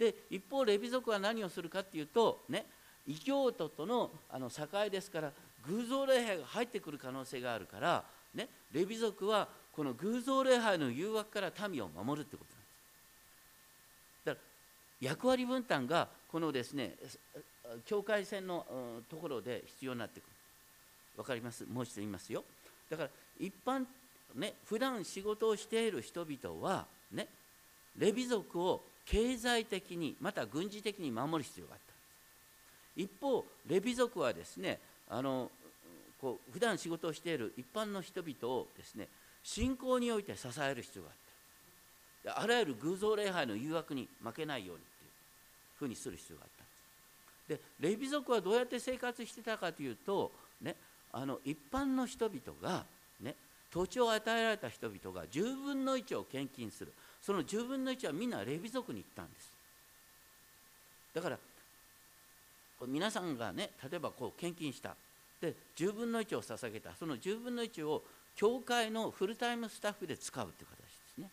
[0.04, 2.66] で一方レビ族は何をするかっていうとね
[3.06, 5.32] 異教徒とのあの境ですから
[5.68, 14.26] 偶像礼拝が入ってくる可能性があるから、ね、レビ族はこの偶像礼拝の誘惑から民を守るってことなんです。
[14.26, 14.40] だか
[15.02, 16.96] ら役割分担がこのですね
[17.86, 18.66] 境界線の
[19.10, 20.30] ところで必要になってくる。
[21.18, 21.66] 分かります？
[21.66, 22.44] もう一度言いますよ。
[22.90, 23.86] だから一般
[24.36, 27.28] ね普段仕事をしている人々はね
[27.98, 31.94] レビ族を経済的にまた軍事的に守る必要があった。
[32.96, 34.80] 一方レビ族はですね
[35.10, 35.52] あの
[36.22, 39.08] こう普段仕事をしている一般の人々をですね
[39.44, 41.16] 信仰において支える必要があっ
[42.36, 42.42] た。
[42.44, 45.10] あらゆる偶像礼拝の誘惑に負けないようにっていう
[45.80, 46.59] ふうにする必要があった。
[47.50, 50.32] でレビ族はどうやって生活してたかというと、
[50.62, 50.76] ね、
[51.12, 52.86] あの一般の人々が、
[53.20, 53.34] ね、
[53.74, 56.94] 土地を与えられた人々が10分の1を献金する。
[57.22, 59.52] その10分の1はみんなレビ族に行ったんです。
[61.16, 61.38] だから
[62.88, 64.96] 皆さんがね例えばこう献金した。
[65.42, 66.92] で10分の1を捧げた。
[67.00, 68.04] その10分の1を
[68.36, 70.86] 教会のフルタイムスタッフで使うという形で
[71.16, 71.30] すね。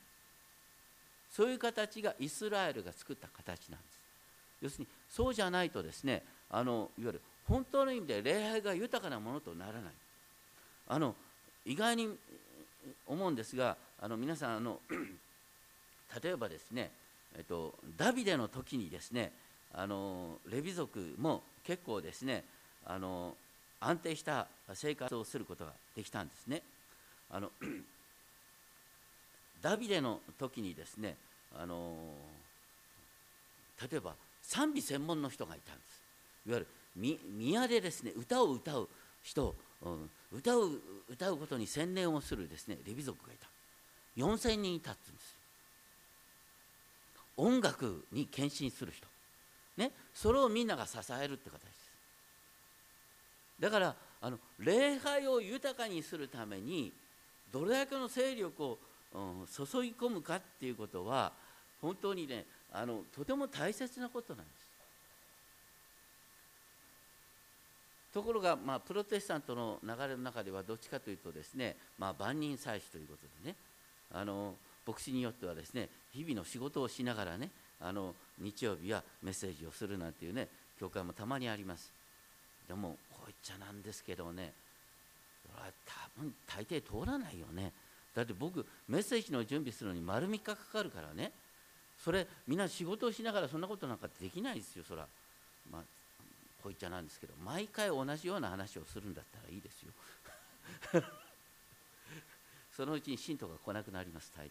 [1.31, 3.97] そういう形がイスラエルが作った形なんです。
[4.63, 9.83] 要するにそうじゃないとですねあのいわゆる本当の意味で礼拝が豊かなものとならない
[10.88, 11.14] あの
[11.64, 12.09] 意外に
[13.07, 14.81] 思うんですがあの皆さんあの
[16.23, 16.90] 例えばですね、
[17.37, 19.33] えっと、ダビデの時にですね
[19.75, 22.45] あのレビ族も結構ですね
[22.85, 23.35] あの
[23.81, 26.62] 安定した生活をすることができたんですね。
[27.31, 27.51] あの
[29.61, 31.16] ダビデの時にですね
[31.59, 31.95] あの
[33.90, 34.14] 例えば
[34.47, 36.03] 賛美専門の人がいたんです。
[36.47, 38.89] いわゆる宮でですね歌を歌う
[39.23, 40.71] 人、うん、歌う
[41.11, 43.49] 歌うことに専念をするですねレビ族がいた。
[44.17, 45.37] 4000人いたってんです。
[47.37, 49.07] 音楽に献身する人。
[49.77, 51.91] ねそれをみんなが支えるって形です。
[53.61, 56.93] だからあの礼拝を豊かにするために
[57.53, 58.79] どれだけの勢力を、
[59.13, 61.33] うん、注ぎ込むかっていうことは
[61.83, 64.67] 本当にねあのとても大切なことなんです。
[68.13, 73.57] ところが、まあ、プロテスタントの流れの中ではどっちかというとですね、まあ、万人祭司ということでね
[74.11, 74.55] あの
[74.87, 80.49] 牧師によってはですね日々の仕事をしながらねあの日曜日はメッセージをするなんていうね
[80.81, 81.93] 教会もたまにあります
[82.67, 84.53] でもこう言っちゃなんですけどね
[85.43, 85.71] それは
[86.17, 87.71] 多分大抵通らないよね
[88.15, 91.33] だって僕メッセージの準備するのに丸3日かかるからね
[92.07, 94.85] それみんな仕事をしながらそんなことなんかできないですよ。
[94.87, 95.09] そら
[95.73, 95.83] まあ
[96.62, 99.92] こう言っちゃなんですけど毎回同じような話をするんだったらいいですよ。
[102.77, 104.51] そのうちに信徒が来なくなります大抵。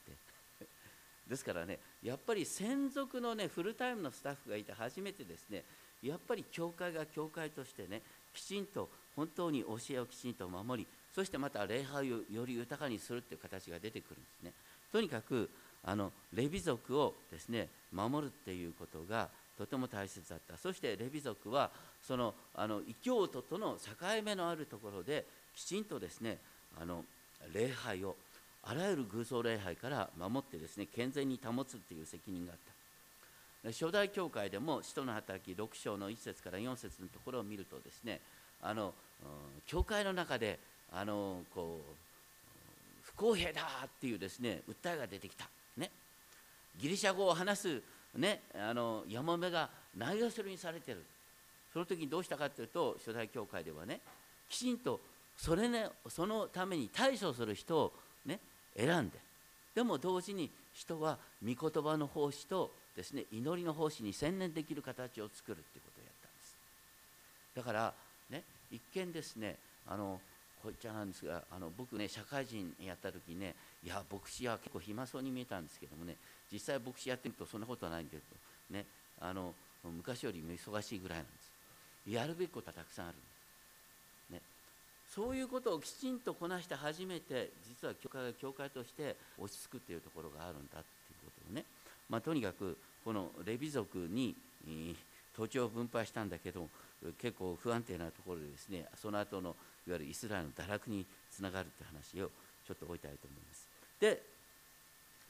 [1.29, 5.63] ですからねやっぱり専属のねフルタイムのスタッフがいて初めてですね
[6.03, 8.01] やっぱり教会が教会としてね
[8.33, 14.51] きちんと本当に教えをきちんと守りそしてまた礼拝をより豊かにするっていう形が出てくるんですね。
[14.91, 15.49] とにかく
[15.85, 20.57] あのレビ族をですね守るっていうことがとても大切だった。
[20.57, 21.69] そしてレビ族は
[22.01, 23.91] そのあの異教徒との境
[24.23, 26.37] 目のあるところできちんとですね
[26.81, 27.03] あの
[27.53, 28.15] 礼拝を
[28.63, 32.75] あらゆる偶像礼拝から守ってですね健全に保つっていう責任があった。
[33.71, 38.21] 初代教会でも使徒の働き6章の1節から4節のところを見るとですね
[38.61, 38.93] あの
[39.65, 40.59] 教会の中で
[40.91, 41.95] あのこう
[43.01, 45.91] 不公平だっていうですね訴えが出てきた、ね、
[46.77, 47.81] ギリシャ語を話す、
[48.15, 51.03] ね、あのやもめがないがしろにされてる。
[51.73, 53.99] その時にどうしたかというと初代教会ではね
[54.47, 55.01] きちんと
[55.35, 57.93] それ、ね、そのために対処する人を、
[58.25, 58.39] ね、
[58.77, 59.19] 選んで。
[59.75, 66.55] でも同時に人は御言葉の奉仕とですね祈りの奉仕に専念できる形を作るっていうことをやったんです。
[67.57, 67.93] だから
[68.29, 70.21] ね一見ですねあの
[70.63, 73.53] こう言っちゃなんですがあの僕ね社会人やった時にね
[73.85, 76.15] いや牧師は結構暇そうに見えたんですけどもね
[76.51, 78.85] 実際牧師やってみるとそんなことはないんだけどね
[79.21, 81.45] あの昔よりも忙しいぐらいなんです。
[82.09, 83.25] やるべきことはたくさんあるんで
[84.29, 84.33] す。
[84.33, 84.41] ね。
[85.13, 90.83] そういうことをきちんとこなして初めて実は教会が教会として落ち着くっていうところがあるんだっていう
[91.23, 91.63] ことをね、
[92.09, 94.35] まあ、とにかくこのレビ族に
[95.37, 96.67] 土地を分配したんだけど
[97.19, 99.55] 結構不安定なところでですねその後の
[99.87, 102.31] いわゆるイスラエルの堕落につながるって話を
[102.65, 103.74] ちょっと置いたいと思います。
[103.99, 104.21] で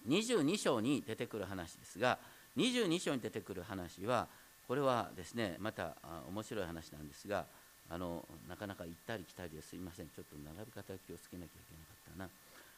[0.08, 2.18] 22章に出てくる話ですが
[2.58, 4.28] 22章に出てくる話は
[4.68, 5.96] これはですねまた
[6.30, 7.46] 面白い話なんですが
[7.90, 10.08] あのなかなか行ったり来たりですいません。
[10.08, 12.30] ちょっと並び方気をつけなきゃいけなかったな。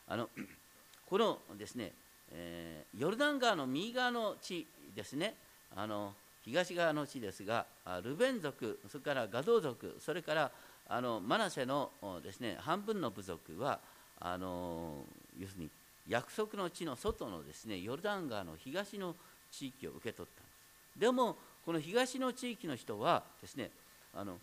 [0.10, 0.30] あの
[1.10, 1.94] このですね、
[2.34, 5.36] えー、ヨルダン川の右側の地ですね。
[5.76, 7.66] あの東側の地ですが
[8.04, 10.52] ルベン族それからガド族それから
[10.88, 11.92] あのマナセの
[12.24, 13.80] ですね半分の部族は
[14.20, 15.04] あの
[15.40, 15.70] 要するに
[16.08, 19.16] 約束の地の外のですねヨルダン川の東の
[19.52, 20.52] 地域を受け取ったんで
[20.98, 21.00] す。
[21.00, 23.72] でもこの東の地域の人はですね
[24.14, 24.38] あの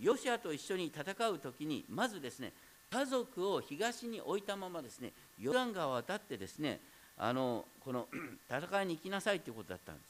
[0.00, 2.52] ヨシアと一緒に戦う時にまずですね
[2.90, 6.80] 家族を東に置いたままですねヨルダン川を渡ってですね
[7.16, 8.08] あのこの
[8.50, 10.04] 戦いに行きなさいということだったんです。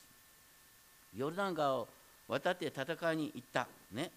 [1.17, 1.89] ヨルダン川を
[2.29, 3.67] 渡って戦いに行った。
[3.93, 4.11] ね。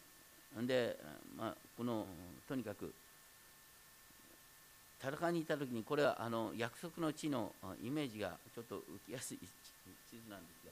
[0.61, 0.95] で、
[1.35, 2.05] まあ、この
[2.47, 2.93] とにかく
[5.03, 7.51] 戦いに行った時にこれはあの約束の地の
[7.83, 9.41] イメージがちょっと浮きやすい地
[10.23, 10.71] 図なんですが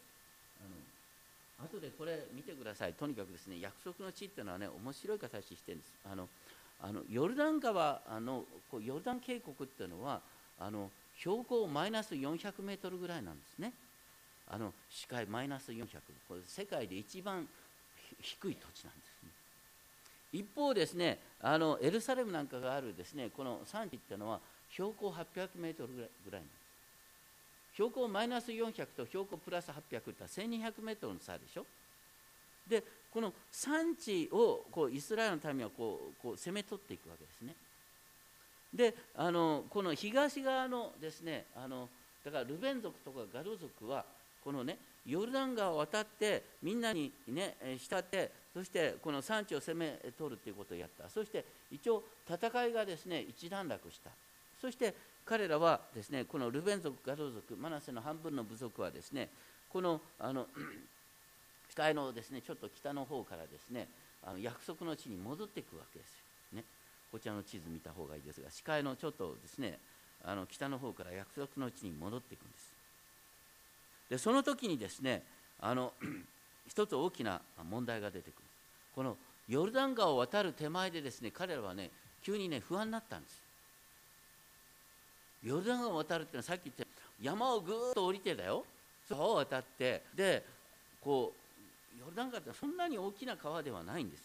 [1.59, 2.93] あの後でこれ見てください。
[2.93, 5.91] とにかくですね約束の地っていうのはね面白い形してるんです。
[6.09, 6.29] あの
[6.81, 10.21] あのヨルダン川あのこうヨルダン渓谷っていうのは
[10.59, 13.73] あの標高マイナス400メートルぐらいなんですね。
[14.49, 15.85] あの視界マイナス400
[16.27, 17.47] これ世界で一番
[18.19, 19.10] 低い土地なんです。
[20.31, 24.39] 一方ですねあのエルサレムなんかがあるですねこの産地っていうのは
[24.71, 26.61] 標高800メートルぐらいぐらいなんです
[27.73, 31.65] 標高マイナス400と標高プラス800って1200メートルの差でしょ。
[32.67, 37.55] でこの産地をこうイスラエルの民はこうこう攻め取っていくわけですね。
[38.73, 41.89] であのこの東側のですねあの
[42.23, 44.05] だからルベン族とかガド族は
[44.43, 51.09] このねヨルダン川を渡ってみんなにね慕ってそしてこの産地を攻め取るということをやった。
[51.09, 54.11] そして一応戦いがですね一段落した。
[54.59, 54.93] そして
[55.25, 59.29] 彼らはですねこのルベン族ガド族マナセの半分の部族はですね
[59.69, 60.47] このあの
[61.69, 63.87] 視界のですねちょっと北の方からですね
[64.23, 66.17] あの約束の地に戻っていくわけです
[66.51, 66.65] よ、ね、
[67.11, 69.79] こちらの地図見た方がいいですが視界のちょっとですね
[70.23, 72.70] あの北の方から約束の地に戻っていくんです。
[74.11, 75.23] でその時にですね
[75.61, 75.93] あの
[76.67, 77.39] 一つ大きな
[77.69, 78.33] 問題が出てくる。
[78.93, 79.15] この
[79.47, 81.89] ヨルダン川を渡る手前でですね彼らはね
[82.21, 83.41] 急にね不安になったんです。
[85.43, 86.83] ヨルダン川を渡るっていうのはさっき言った
[87.21, 88.65] 山をぐーっと降りてだよ。
[89.09, 90.43] 川を渡ってで
[90.99, 91.31] こ
[91.95, 94.23] うヨルダン川ってそんなに大きな川ではないんです。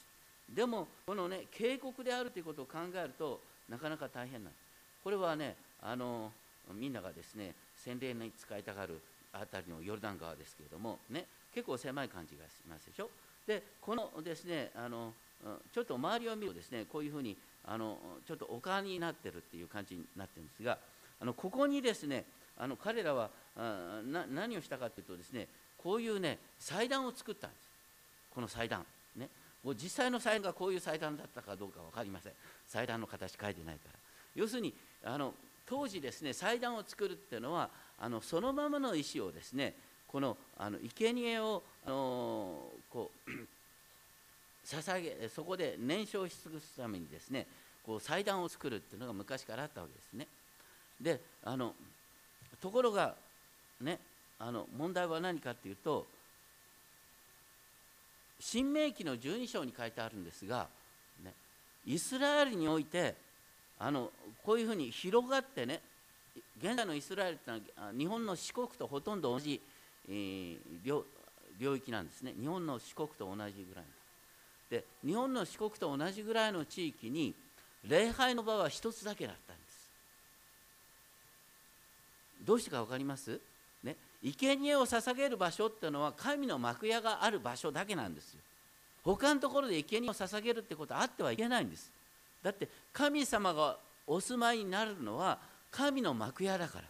[0.53, 4.62] でもこのね渓谷であるということを考えるとなかなか大変なんです。
[5.05, 6.32] これはねあの
[6.74, 8.99] みんながですね洗礼に使いたがる
[9.33, 13.11] あたりのヨルダン川ですけれどもね結構狭い感じがしますでしょ？
[13.47, 15.12] でこのですねあの
[15.72, 20.79] ちょっと周りを見るとですねこういうふうにあのちょっと丘になってるっていう感じになってるんですが
[21.20, 22.24] あのここにですね
[22.59, 25.47] あの彼らはあな何をしたかというとですね
[25.77, 27.66] こういうね祭壇を作ったんです。
[28.35, 28.85] この祭壇
[29.16, 29.29] ね。
[29.64, 32.33] もう実際の祭壇がこういう祭壇だったかどうか分かりません。
[32.66, 33.99] 祭壇の形書いてないから。
[34.35, 34.74] 要するに
[35.05, 35.35] あの
[35.67, 39.75] 当時ですね祭壇を作るっていうのはあのそのままの石をですね
[40.07, 43.31] このあの生贄をあのこう
[44.67, 47.47] 捧げそこで燃焼し尽くすためにですね
[47.85, 50.27] こう祭壇を作るっていうのが昔からあったわけですね。
[51.01, 51.75] であの
[52.61, 53.14] ところが
[53.81, 53.99] ね
[54.39, 56.07] あの問題は何かっていうと
[58.41, 60.69] 新明記の12章に書いてあるんですが、
[61.25, 61.33] ね、
[61.87, 63.14] イスラエルにおいて
[63.79, 64.11] あの
[64.45, 65.81] こういうふうに広がってね
[66.59, 69.61] 現在のイスラエルってのは日本の四国とほとんど同じ、
[70.09, 71.05] えー、領
[71.59, 72.35] 領域なんですね。
[72.39, 73.85] 日本の四国と同じぐらい
[74.70, 77.35] で日本の四国と同じぐらいの地域に
[77.89, 79.91] 礼拝の場は一つだけだったんです。
[82.45, 83.41] どうしてか分かります？
[83.83, 83.97] ね。
[84.22, 88.41] 生贄を捧げる場所っていうのは神の幕屋がある場所だけなんですよ。
[89.03, 91.91] 他のところで生贄を捧げるってことはあってはいけないんです。
[92.47, 93.76] だって神様が
[94.07, 95.36] お住まいになるのは
[95.68, 96.84] 神の幕屋だから。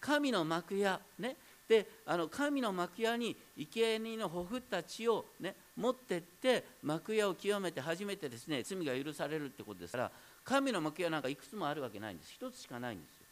[0.00, 1.36] 神の幕屋ね。
[1.68, 10.10] であの神の幕屋に生贄のほふった血を、ね、持ってって幕屋を清めて初めてですね罪が許されるってことですから
[10.44, 12.32] 神の幕屋なんかいくつもあるわけないんです。
[12.32, 13.26] 一つしかないんですよ。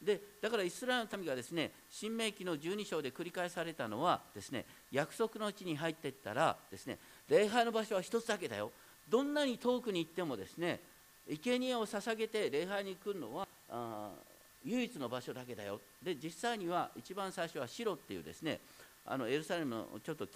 [0.00, 6.98] でだからイスラエルの民がですね新明記の12章で繰り返されたのはですね約束の地に入っていったらですね
[7.28, 8.72] 礼拝の場所は一つだけだよ。
[9.08, 10.80] どんなに遠くに行ってもですね
[11.42, 14.10] 生贄を捧げて礼拝に来るのはあ
[14.64, 15.80] 唯一の場所だけだよ。
[16.02, 18.60] で実際には一番最初はシロっていうですね
[19.06, 20.28] あのエルサレムのちょっと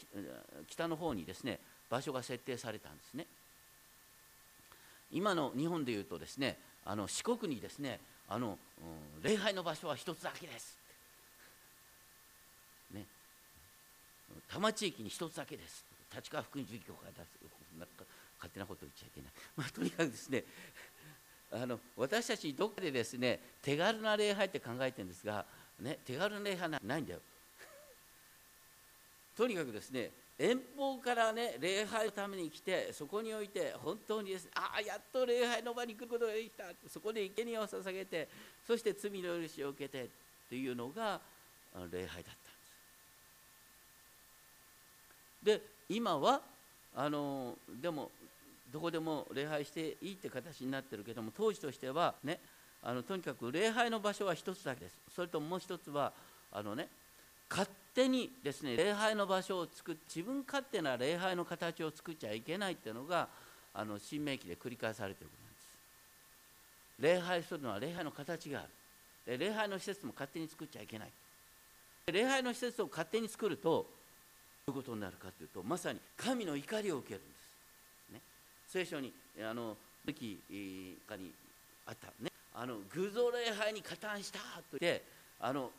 [0.69, 3.27] 北の方にですね場所が設定されたんですね。
[5.13, 8.59] 今の日本でいうとですねあの四国にですねあの、
[9.17, 10.77] うん、礼拝の場所は一つだけです。
[12.93, 13.05] ね。
[14.49, 15.85] 多摩地域に一つだけです。
[16.15, 17.47] 立川福音授業会出す
[18.37, 20.45] 勝手なこと言っちゃいけない、 まあ、とにかくですね
[21.51, 25.47] あの私たちどこでですね手軽な礼拝って考えてるんですが、
[25.79, 27.21] ね、手軽な礼拝ないんだよ。
[29.37, 36.65] とにかくですね遠方からね礼拝のために来てそこにおいて本当にですねああやっと礼拝の場に来ることができた。
[36.89, 38.29] そこで生贄を捧げて
[38.67, 40.09] そして罪の許しを受けてっ
[40.51, 41.21] ていうのが
[41.91, 42.35] 礼拝だったん
[45.45, 45.61] です。
[45.61, 46.43] で今は
[46.95, 48.11] あのでも
[48.73, 52.41] どこでも礼拝していいって形になってるけども当時としてはね
[52.83, 54.97] あのとにかく礼拝の場所は一つだけです。
[55.15, 56.13] それともう一つは
[56.53, 56.89] あのね
[57.49, 63.29] 勝手にですね礼拝の場所を作っ自分勝手な礼拝の形を作っちゃいけないっていうのが
[63.75, 65.67] あの新明記で繰り返されてることなんです。
[67.01, 68.63] 礼拝するのは礼拝の形があ
[69.27, 69.39] る。
[69.39, 71.09] 礼拝の施設も勝手に作っちゃいけない。
[72.13, 73.87] 礼拝の施設を勝手に作ると
[74.67, 77.46] どういうことになるかというとまさに神の怒りを受けるんです。
[78.77, 79.11] 聖書に
[79.41, 79.75] あの
[80.05, 80.39] 時
[81.09, 81.33] かに
[81.87, 82.31] あったね。
[82.55, 85.03] あの偶像礼拝に加担したと言って
[85.41, 85.71] あの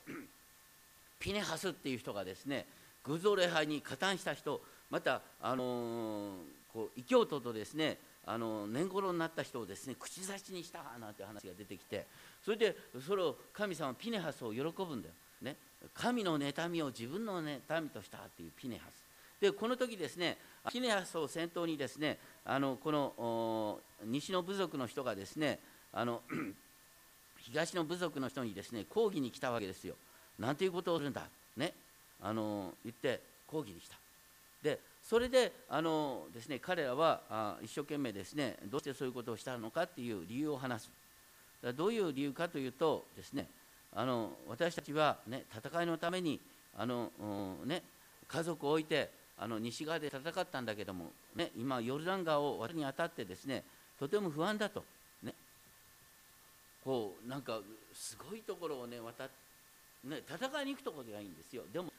[1.20, 2.66] ピネハスっていう人がですね
[3.04, 6.38] 偶像礼拝に加担した人またあの
[6.74, 12.06] こう異教徒とですねあの年頃になった人をですね口差しにしたなんて話が出てきて
[12.44, 12.76] それで
[13.06, 15.56] それを神様ピネハスを喜ぶんだよ、ね、
[15.94, 19.08] 神の妬みを自分の妬みとしたっていうピネハス。
[19.40, 20.38] でこの時ですね
[20.72, 25.60] ピネハスを先頭にですねあのこの西の部族の人がですね
[25.94, 26.22] あの
[27.38, 29.96] 東の部族の人にですね抗議に来たわけですよ。
[30.40, 31.24] なんていうことをするんだ、
[31.56, 31.74] ね、
[32.22, 33.96] あの言って抗議に来た。
[34.62, 40.92] でそれであのです、ね、彼らはあ一生懸命ですねどうしてそういうことをしたのかっていう理由を話す。
[41.76, 43.48] どういう理由かというとですね
[43.94, 46.40] あの私たちは、ね、戦いのために
[46.78, 47.10] あの、
[47.66, 47.82] ね、
[48.28, 49.10] 家族を置いて
[49.40, 53.64] あの西側で戦ったんだけども、ね、今ヨルダン川を渡るにあたってですね
[54.00, 54.84] とても不安だと、
[55.24, 55.34] ね、
[56.84, 57.60] こうなんか
[57.94, 59.30] すごいところをね渡っ
[60.04, 61.64] ね、戦いに行くところではいいんですよ。
[61.72, 61.92] でも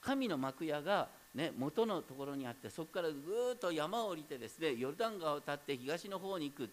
[0.00, 6.70] 神の幕屋がね、元のところにあってそこからぐーっと山を降りてですねヨルダン川を渡って東の方に行く。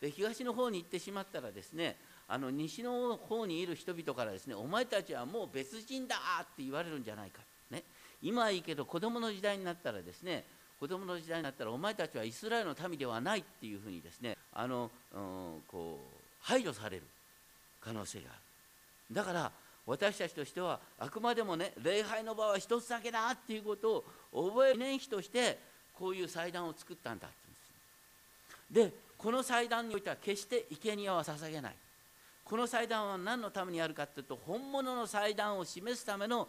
[0.00, 1.96] で東の方に行ってしまったらですね
[2.26, 7.40] あの西の方にいる人々からですねお前たちはもう別人だって言われるんじゃないか、
[8.22, 10.44] 今はいいけど子供の時代になったらですね
[10.78, 17.02] 子供の時代になったらお前たちはイスラエルの民ではないっていうふうにですねあの、うん、こう排除される
[17.80, 19.14] 可能性がある。
[19.14, 19.52] だから
[19.86, 25.58] 私たちとしてはあくまでもね礼拝の場は一つだけだっていうことを覚える念碑として
[25.92, 27.36] こういう祭壇を作ったんだって
[28.72, 28.92] 言うです。
[28.92, 31.74] でこの祭壇においては決して生贄は捧げない。
[32.44, 36.48] この祭壇は何のためにあるかというと本物の祭壇を示すための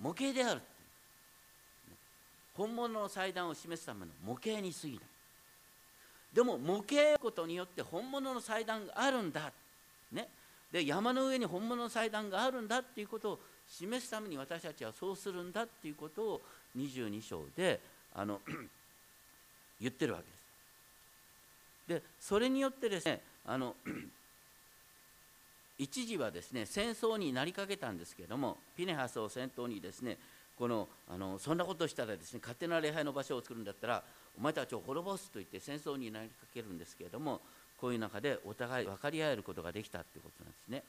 [0.00, 0.60] 模型である
[2.56, 5.00] 本物の祭壇を示すための模型に過ぎない。
[6.32, 9.52] でも模型ことによって本物の祭壇があるんだ。
[10.12, 10.28] ね。
[10.72, 16.40] で山の上に本物の祭壇があるんだっていうことを示すために私たちはそうするんだっていうことを
[16.76, 17.80] 22章で
[18.14, 18.40] あの
[19.80, 22.02] 言ってるわけです。
[22.02, 23.76] でそれによってですねあの
[25.78, 30.18] 一時はですね戦争になりかけたんですけれどもピネハスを先頭にですね
[30.56, 34.02] このあのそんなことしたらですね勝手な礼拝の場所を作るんだったら
[34.38, 37.40] お前たちを滅ぼすと言って戦争になりかけるんですけれども
[37.80, 40.82] こういう中でお互い分かり合えることができたということなんですね。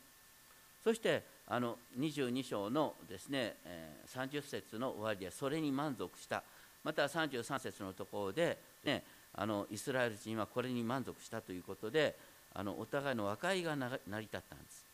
[0.84, 6.44] そしてあの22章のですね、えー、30節の終わりでそれに満足した
[6.84, 12.16] また33節のところで、ね、あのイスラエル人はこれに満足したということで
[12.56, 14.86] あのお互いの和解が成り立ったんです。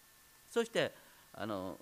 [0.49, 0.91] そして
[1.34, 1.78] あの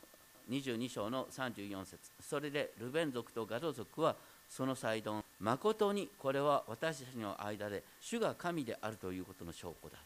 [0.49, 1.97] 22章の34節。
[2.21, 4.15] それでルベン族とガド族は
[4.49, 9.97] その祭壇誠にこれは私たちの間で主が神であるということの証拠だ。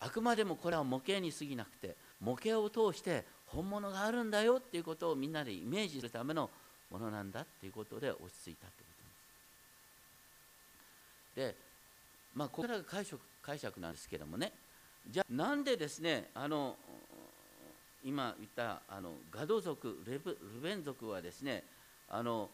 [0.00, 6.50] あくまでもこれは模型に過ぎなくて模型を通して本物があるんだよっていうことをみんなでイメージするための
[6.90, 8.84] ものなんだっていうことで落ち着いたってこ
[11.36, 11.56] とです。
[11.56, 11.69] で
[12.34, 14.52] まあここからが解釈解釈なんですけどもね
[15.08, 16.76] じゃあなんでですねあの
[18.04, 21.64] 今言ったあのガド族レブルベン族はですね
[22.08, 22.48] あの、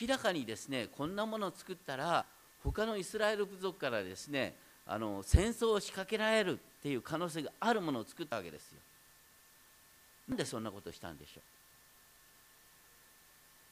[0.00, 2.24] 明らかにですねこんなものを作ったら
[2.62, 4.54] 他のイスラエル部族からですね
[4.86, 8.78] あの戦争を仕掛けられるっていう可能性があるものを作ったわけですよ。
[10.28, 11.42] なんでそんなことをしたんでしょう？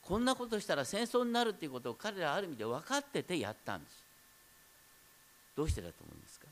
[0.09, 4.03] こんなことしたら戦争になるっていうことを彼らある意味で分かっててやったんです。
[5.55, 6.47] どうしてだと思いますか？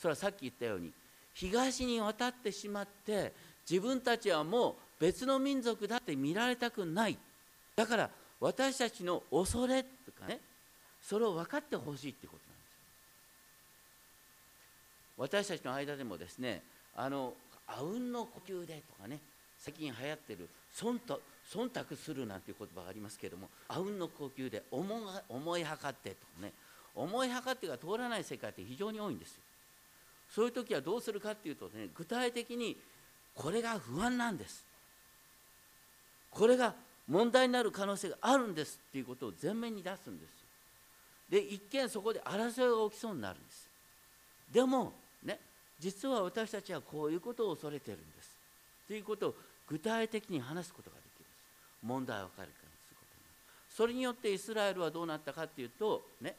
[0.00, 0.90] それはさっき言ったように
[1.34, 3.34] 東に渡ってしまって
[3.68, 7.18] 自分たちはもう別の民族だって見られたくない。
[7.74, 8.10] だから
[8.40, 10.40] 私たちの恐れとかね
[11.02, 12.38] それを分かってほしいってこと
[15.18, 16.62] なんです私たちの間でもですね
[16.94, 17.34] あの
[17.66, 19.18] あうんの呼吸でとかね
[19.58, 24.86] 最近流行ってる忖度忖度するなんていう言葉がありますけれどもあうんの呼吸で思
[25.28, 26.52] 思いはかってとかね
[26.94, 29.40] 思いはかってが通らない世界って非常に多いんですよ。
[30.30, 32.76] そういう時はどうするかっていうとね具体的に
[33.34, 34.64] これが不安なんです。
[36.30, 36.74] これが
[37.08, 40.36] 問題になる可能性があるんですっていうことを前面に出すんです
[41.30, 43.68] で一見そこで争いが起きそうになるんです
[44.52, 44.92] でも
[45.24, 45.38] ね
[45.78, 48.15] 実は私たちはこういうことを恐れてるんです。
[48.86, 49.34] ということを
[49.68, 51.26] 具体的に話すことができる。
[51.82, 53.22] 問題を分かるからすることに
[53.68, 56.34] それによってイスラエルはどうなったかっていうとね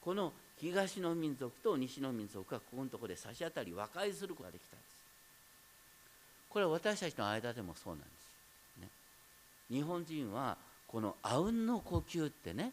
[0.00, 4.90] この東の民族と西の民族がここのところで差し当たり和解することができたんです。
[6.48, 8.06] これは私たちの間でもそうなんで
[8.78, 8.88] す、ね、
[9.70, 10.56] 日本人は
[10.88, 12.72] このあうんの呼吸ってね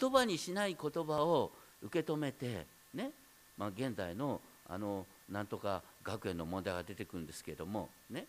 [0.00, 1.50] 言葉にしない言葉を
[1.82, 2.64] 受け止めて
[2.94, 3.10] ね、
[3.58, 8.26] まあ、現在のあのなんとか学園の問題が出てくるんですけれどもね。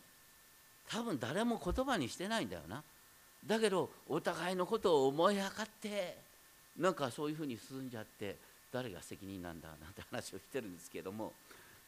[0.89, 2.83] 多分誰も言葉にしてないんだよな。
[3.45, 6.17] だけどお互いのことを思いはかって
[6.77, 8.35] なんかそういうふうに進んじゃって
[8.71, 11.33] 誰が責任なんだなんて話をしてるんですけれども。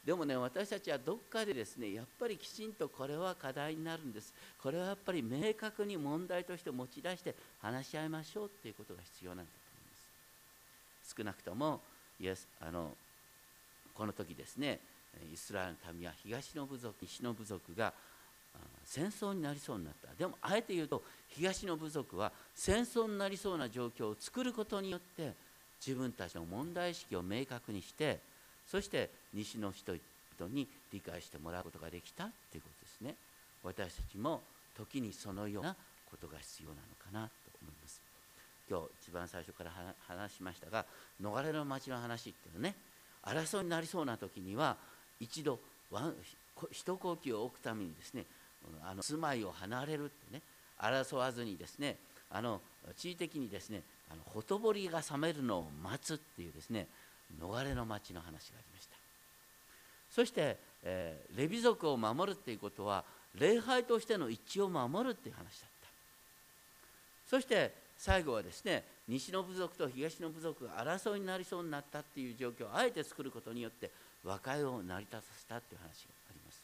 [0.04, 4.32] でもね私たちはどっかでですねやっぱりきちんとこれは課題になるんです。
[4.62, 11.14] これはやっぱり明確に問題として持ち出して話し合いましょうっていうことが必要なんだと思います。
[11.16, 11.80] 少なくとも
[12.18, 12.96] イエスあの
[13.94, 14.80] この時ですね
[15.32, 17.92] イスラエルの民は東の部族西の部族が
[18.84, 20.12] 戦争になりそうになった。
[20.14, 25.32] でもあえて言うと東の部族は戦争になりそうな状況を作ることによって
[25.84, 28.18] 自分たちの問題意識を明確にして
[28.66, 33.14] そして西の人々に理解してもらうことができたということですね。
[33.62, 34.40] 私たちも
[34.76, 35.76] 時にそのような
[36.10, 37.30] ことが必要なのかなと
[37.62, 38.00] 思います。
[38.68, 39.70] 今日一番最初から
[40.06, 40.84] 話しましたが
[41.22, 42.74] 逃れの町の話っていうのね。
[43.22, 44.76] 争いになりそうな時には
[45.20, 45.60] 一度
[46.70, 48.24] 一呼吸を置くためにですね
[48.84, 50.42] あの住まいを離れるってね
[50.78, 51.96] 争わずにですね
[52.30, 52.60] あの
[52.96, 56.86] 地位的にですねあのほとぼりが冷めるのを待つっていうですね
[57.40, 58.96] 逃れの町の話がありました。
[60.10, 63.04] そして、えー、レビ族を守るっていうことは
[63.38, 65.88] 礼拝としての一致を守るっていう話だった。
[67.28, 73.90] そして最後はですね西の部族と東の部族が争いになりそうになったっていう状況をあえて作ることによって
[74.24, 76.62] 和解を成り立たせたっていう話があります。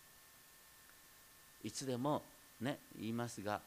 [1.64, 2.22] いつでも
[2.60, 3.60] ね言いますが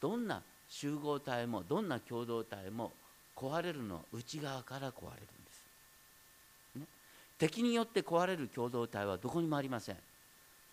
[0.00, 2.92] どんな集合体もどんな共同体も
[3.36, 5.64] 壊れるのは内側から壊れるんです、
[6.76, 6.86] ね、
[7.38, 9.96] 敵によって壊れる共同体はどこにもありません。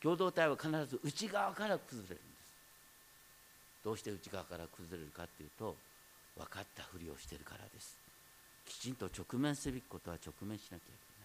[0.02, 2.54] 共同体は必ず内側から崩れるんです。
[3.84, 5.76] どうして内側から崩れるかっていうと
[6.38, 7.98] 分かったふりをしてるからです。
[8.66, 11.17] きちんと直面すべきことは直面しなきゃいけない。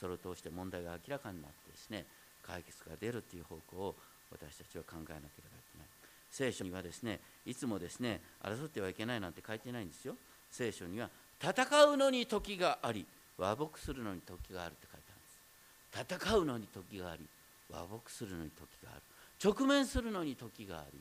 [0.00, 2.06] それを通して問題が明らかになってですね
[2.42, 3.94] 解決が出るという方向を
[4.32, 5.28] 私たちは考えなければい
[5.72, 5.88] けない。
[6.30, 10.16] 聖書にはですねいつもですね争ってはいけないなんて書いてないんですよ。
[10.50, 11.10] 聖書には
[11.42, 13.04] 戦うのに時があり
[13.36, 16.16] 和睦するのに時があるって書いてあるんです。
[16.16, 17.26] 戦うのに時があり
[17.68, 19.02] 和睦するのに時がある。
[19.42, 20.98] 直面するのに時があり、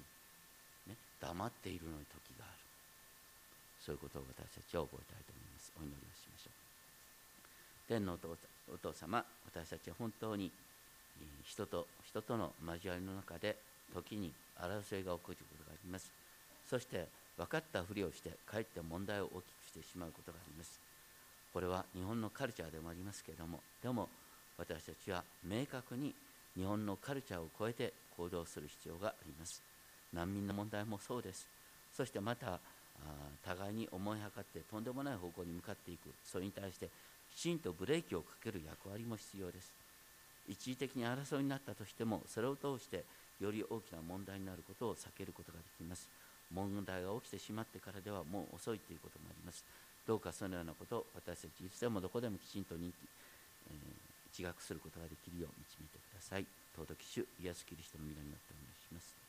[0.87, 2.59] ね、黙っているのに時がある。
[3.85, 5.71] そういうことを私たちは覚えたいと思います。
[5.75, 6.59] お祈りをしましょう。
[7.87, 8.17] 天皇
[8.73, 10.51] お父様私たちは本当に
[11.43, 13.55] 人と人との交わりの中で
[13.93, 16.11] 時に争いが起こることがあります。
[16.69, 17.07] そして
[17.37, 20.79] 分かったふりをしてかえって問題を大きくしてしまうことがあります。
[21.53, 24.07] これは日本のカルチャーでもありますけれどもでも
[24.57, 26.13] 私たちは明確に
[26.55, 29.61] 日本のカルチャーを超えて行動する必要があります。
[30.13, 31.47] 難民の問題もそうです。
[31.95, 32.59] そしてまた
[33.45, 36.09] 互いに思いはかってとんでもない方向に向かっていく。
[36.25, 36.89] それに対して
[37.39, 39.71] きちんとブレーキをかける役割も必要です。
[40.49, 43.05] 一時的に争いになったとしてもそれを通して
[43.39, 46.09] より大きな問題になることを避けることができます。
[46.51, 49.63] 問題が起きてしまってからではもう遅いということもあります。
[50.05, 56.45] どうかそのようなことを私たちいつでもどこでもきちんと認えー、自覚することができるよう導いてください。
[56.75, 59.28] 尊き主イエス・キリストの皆によってお願いします。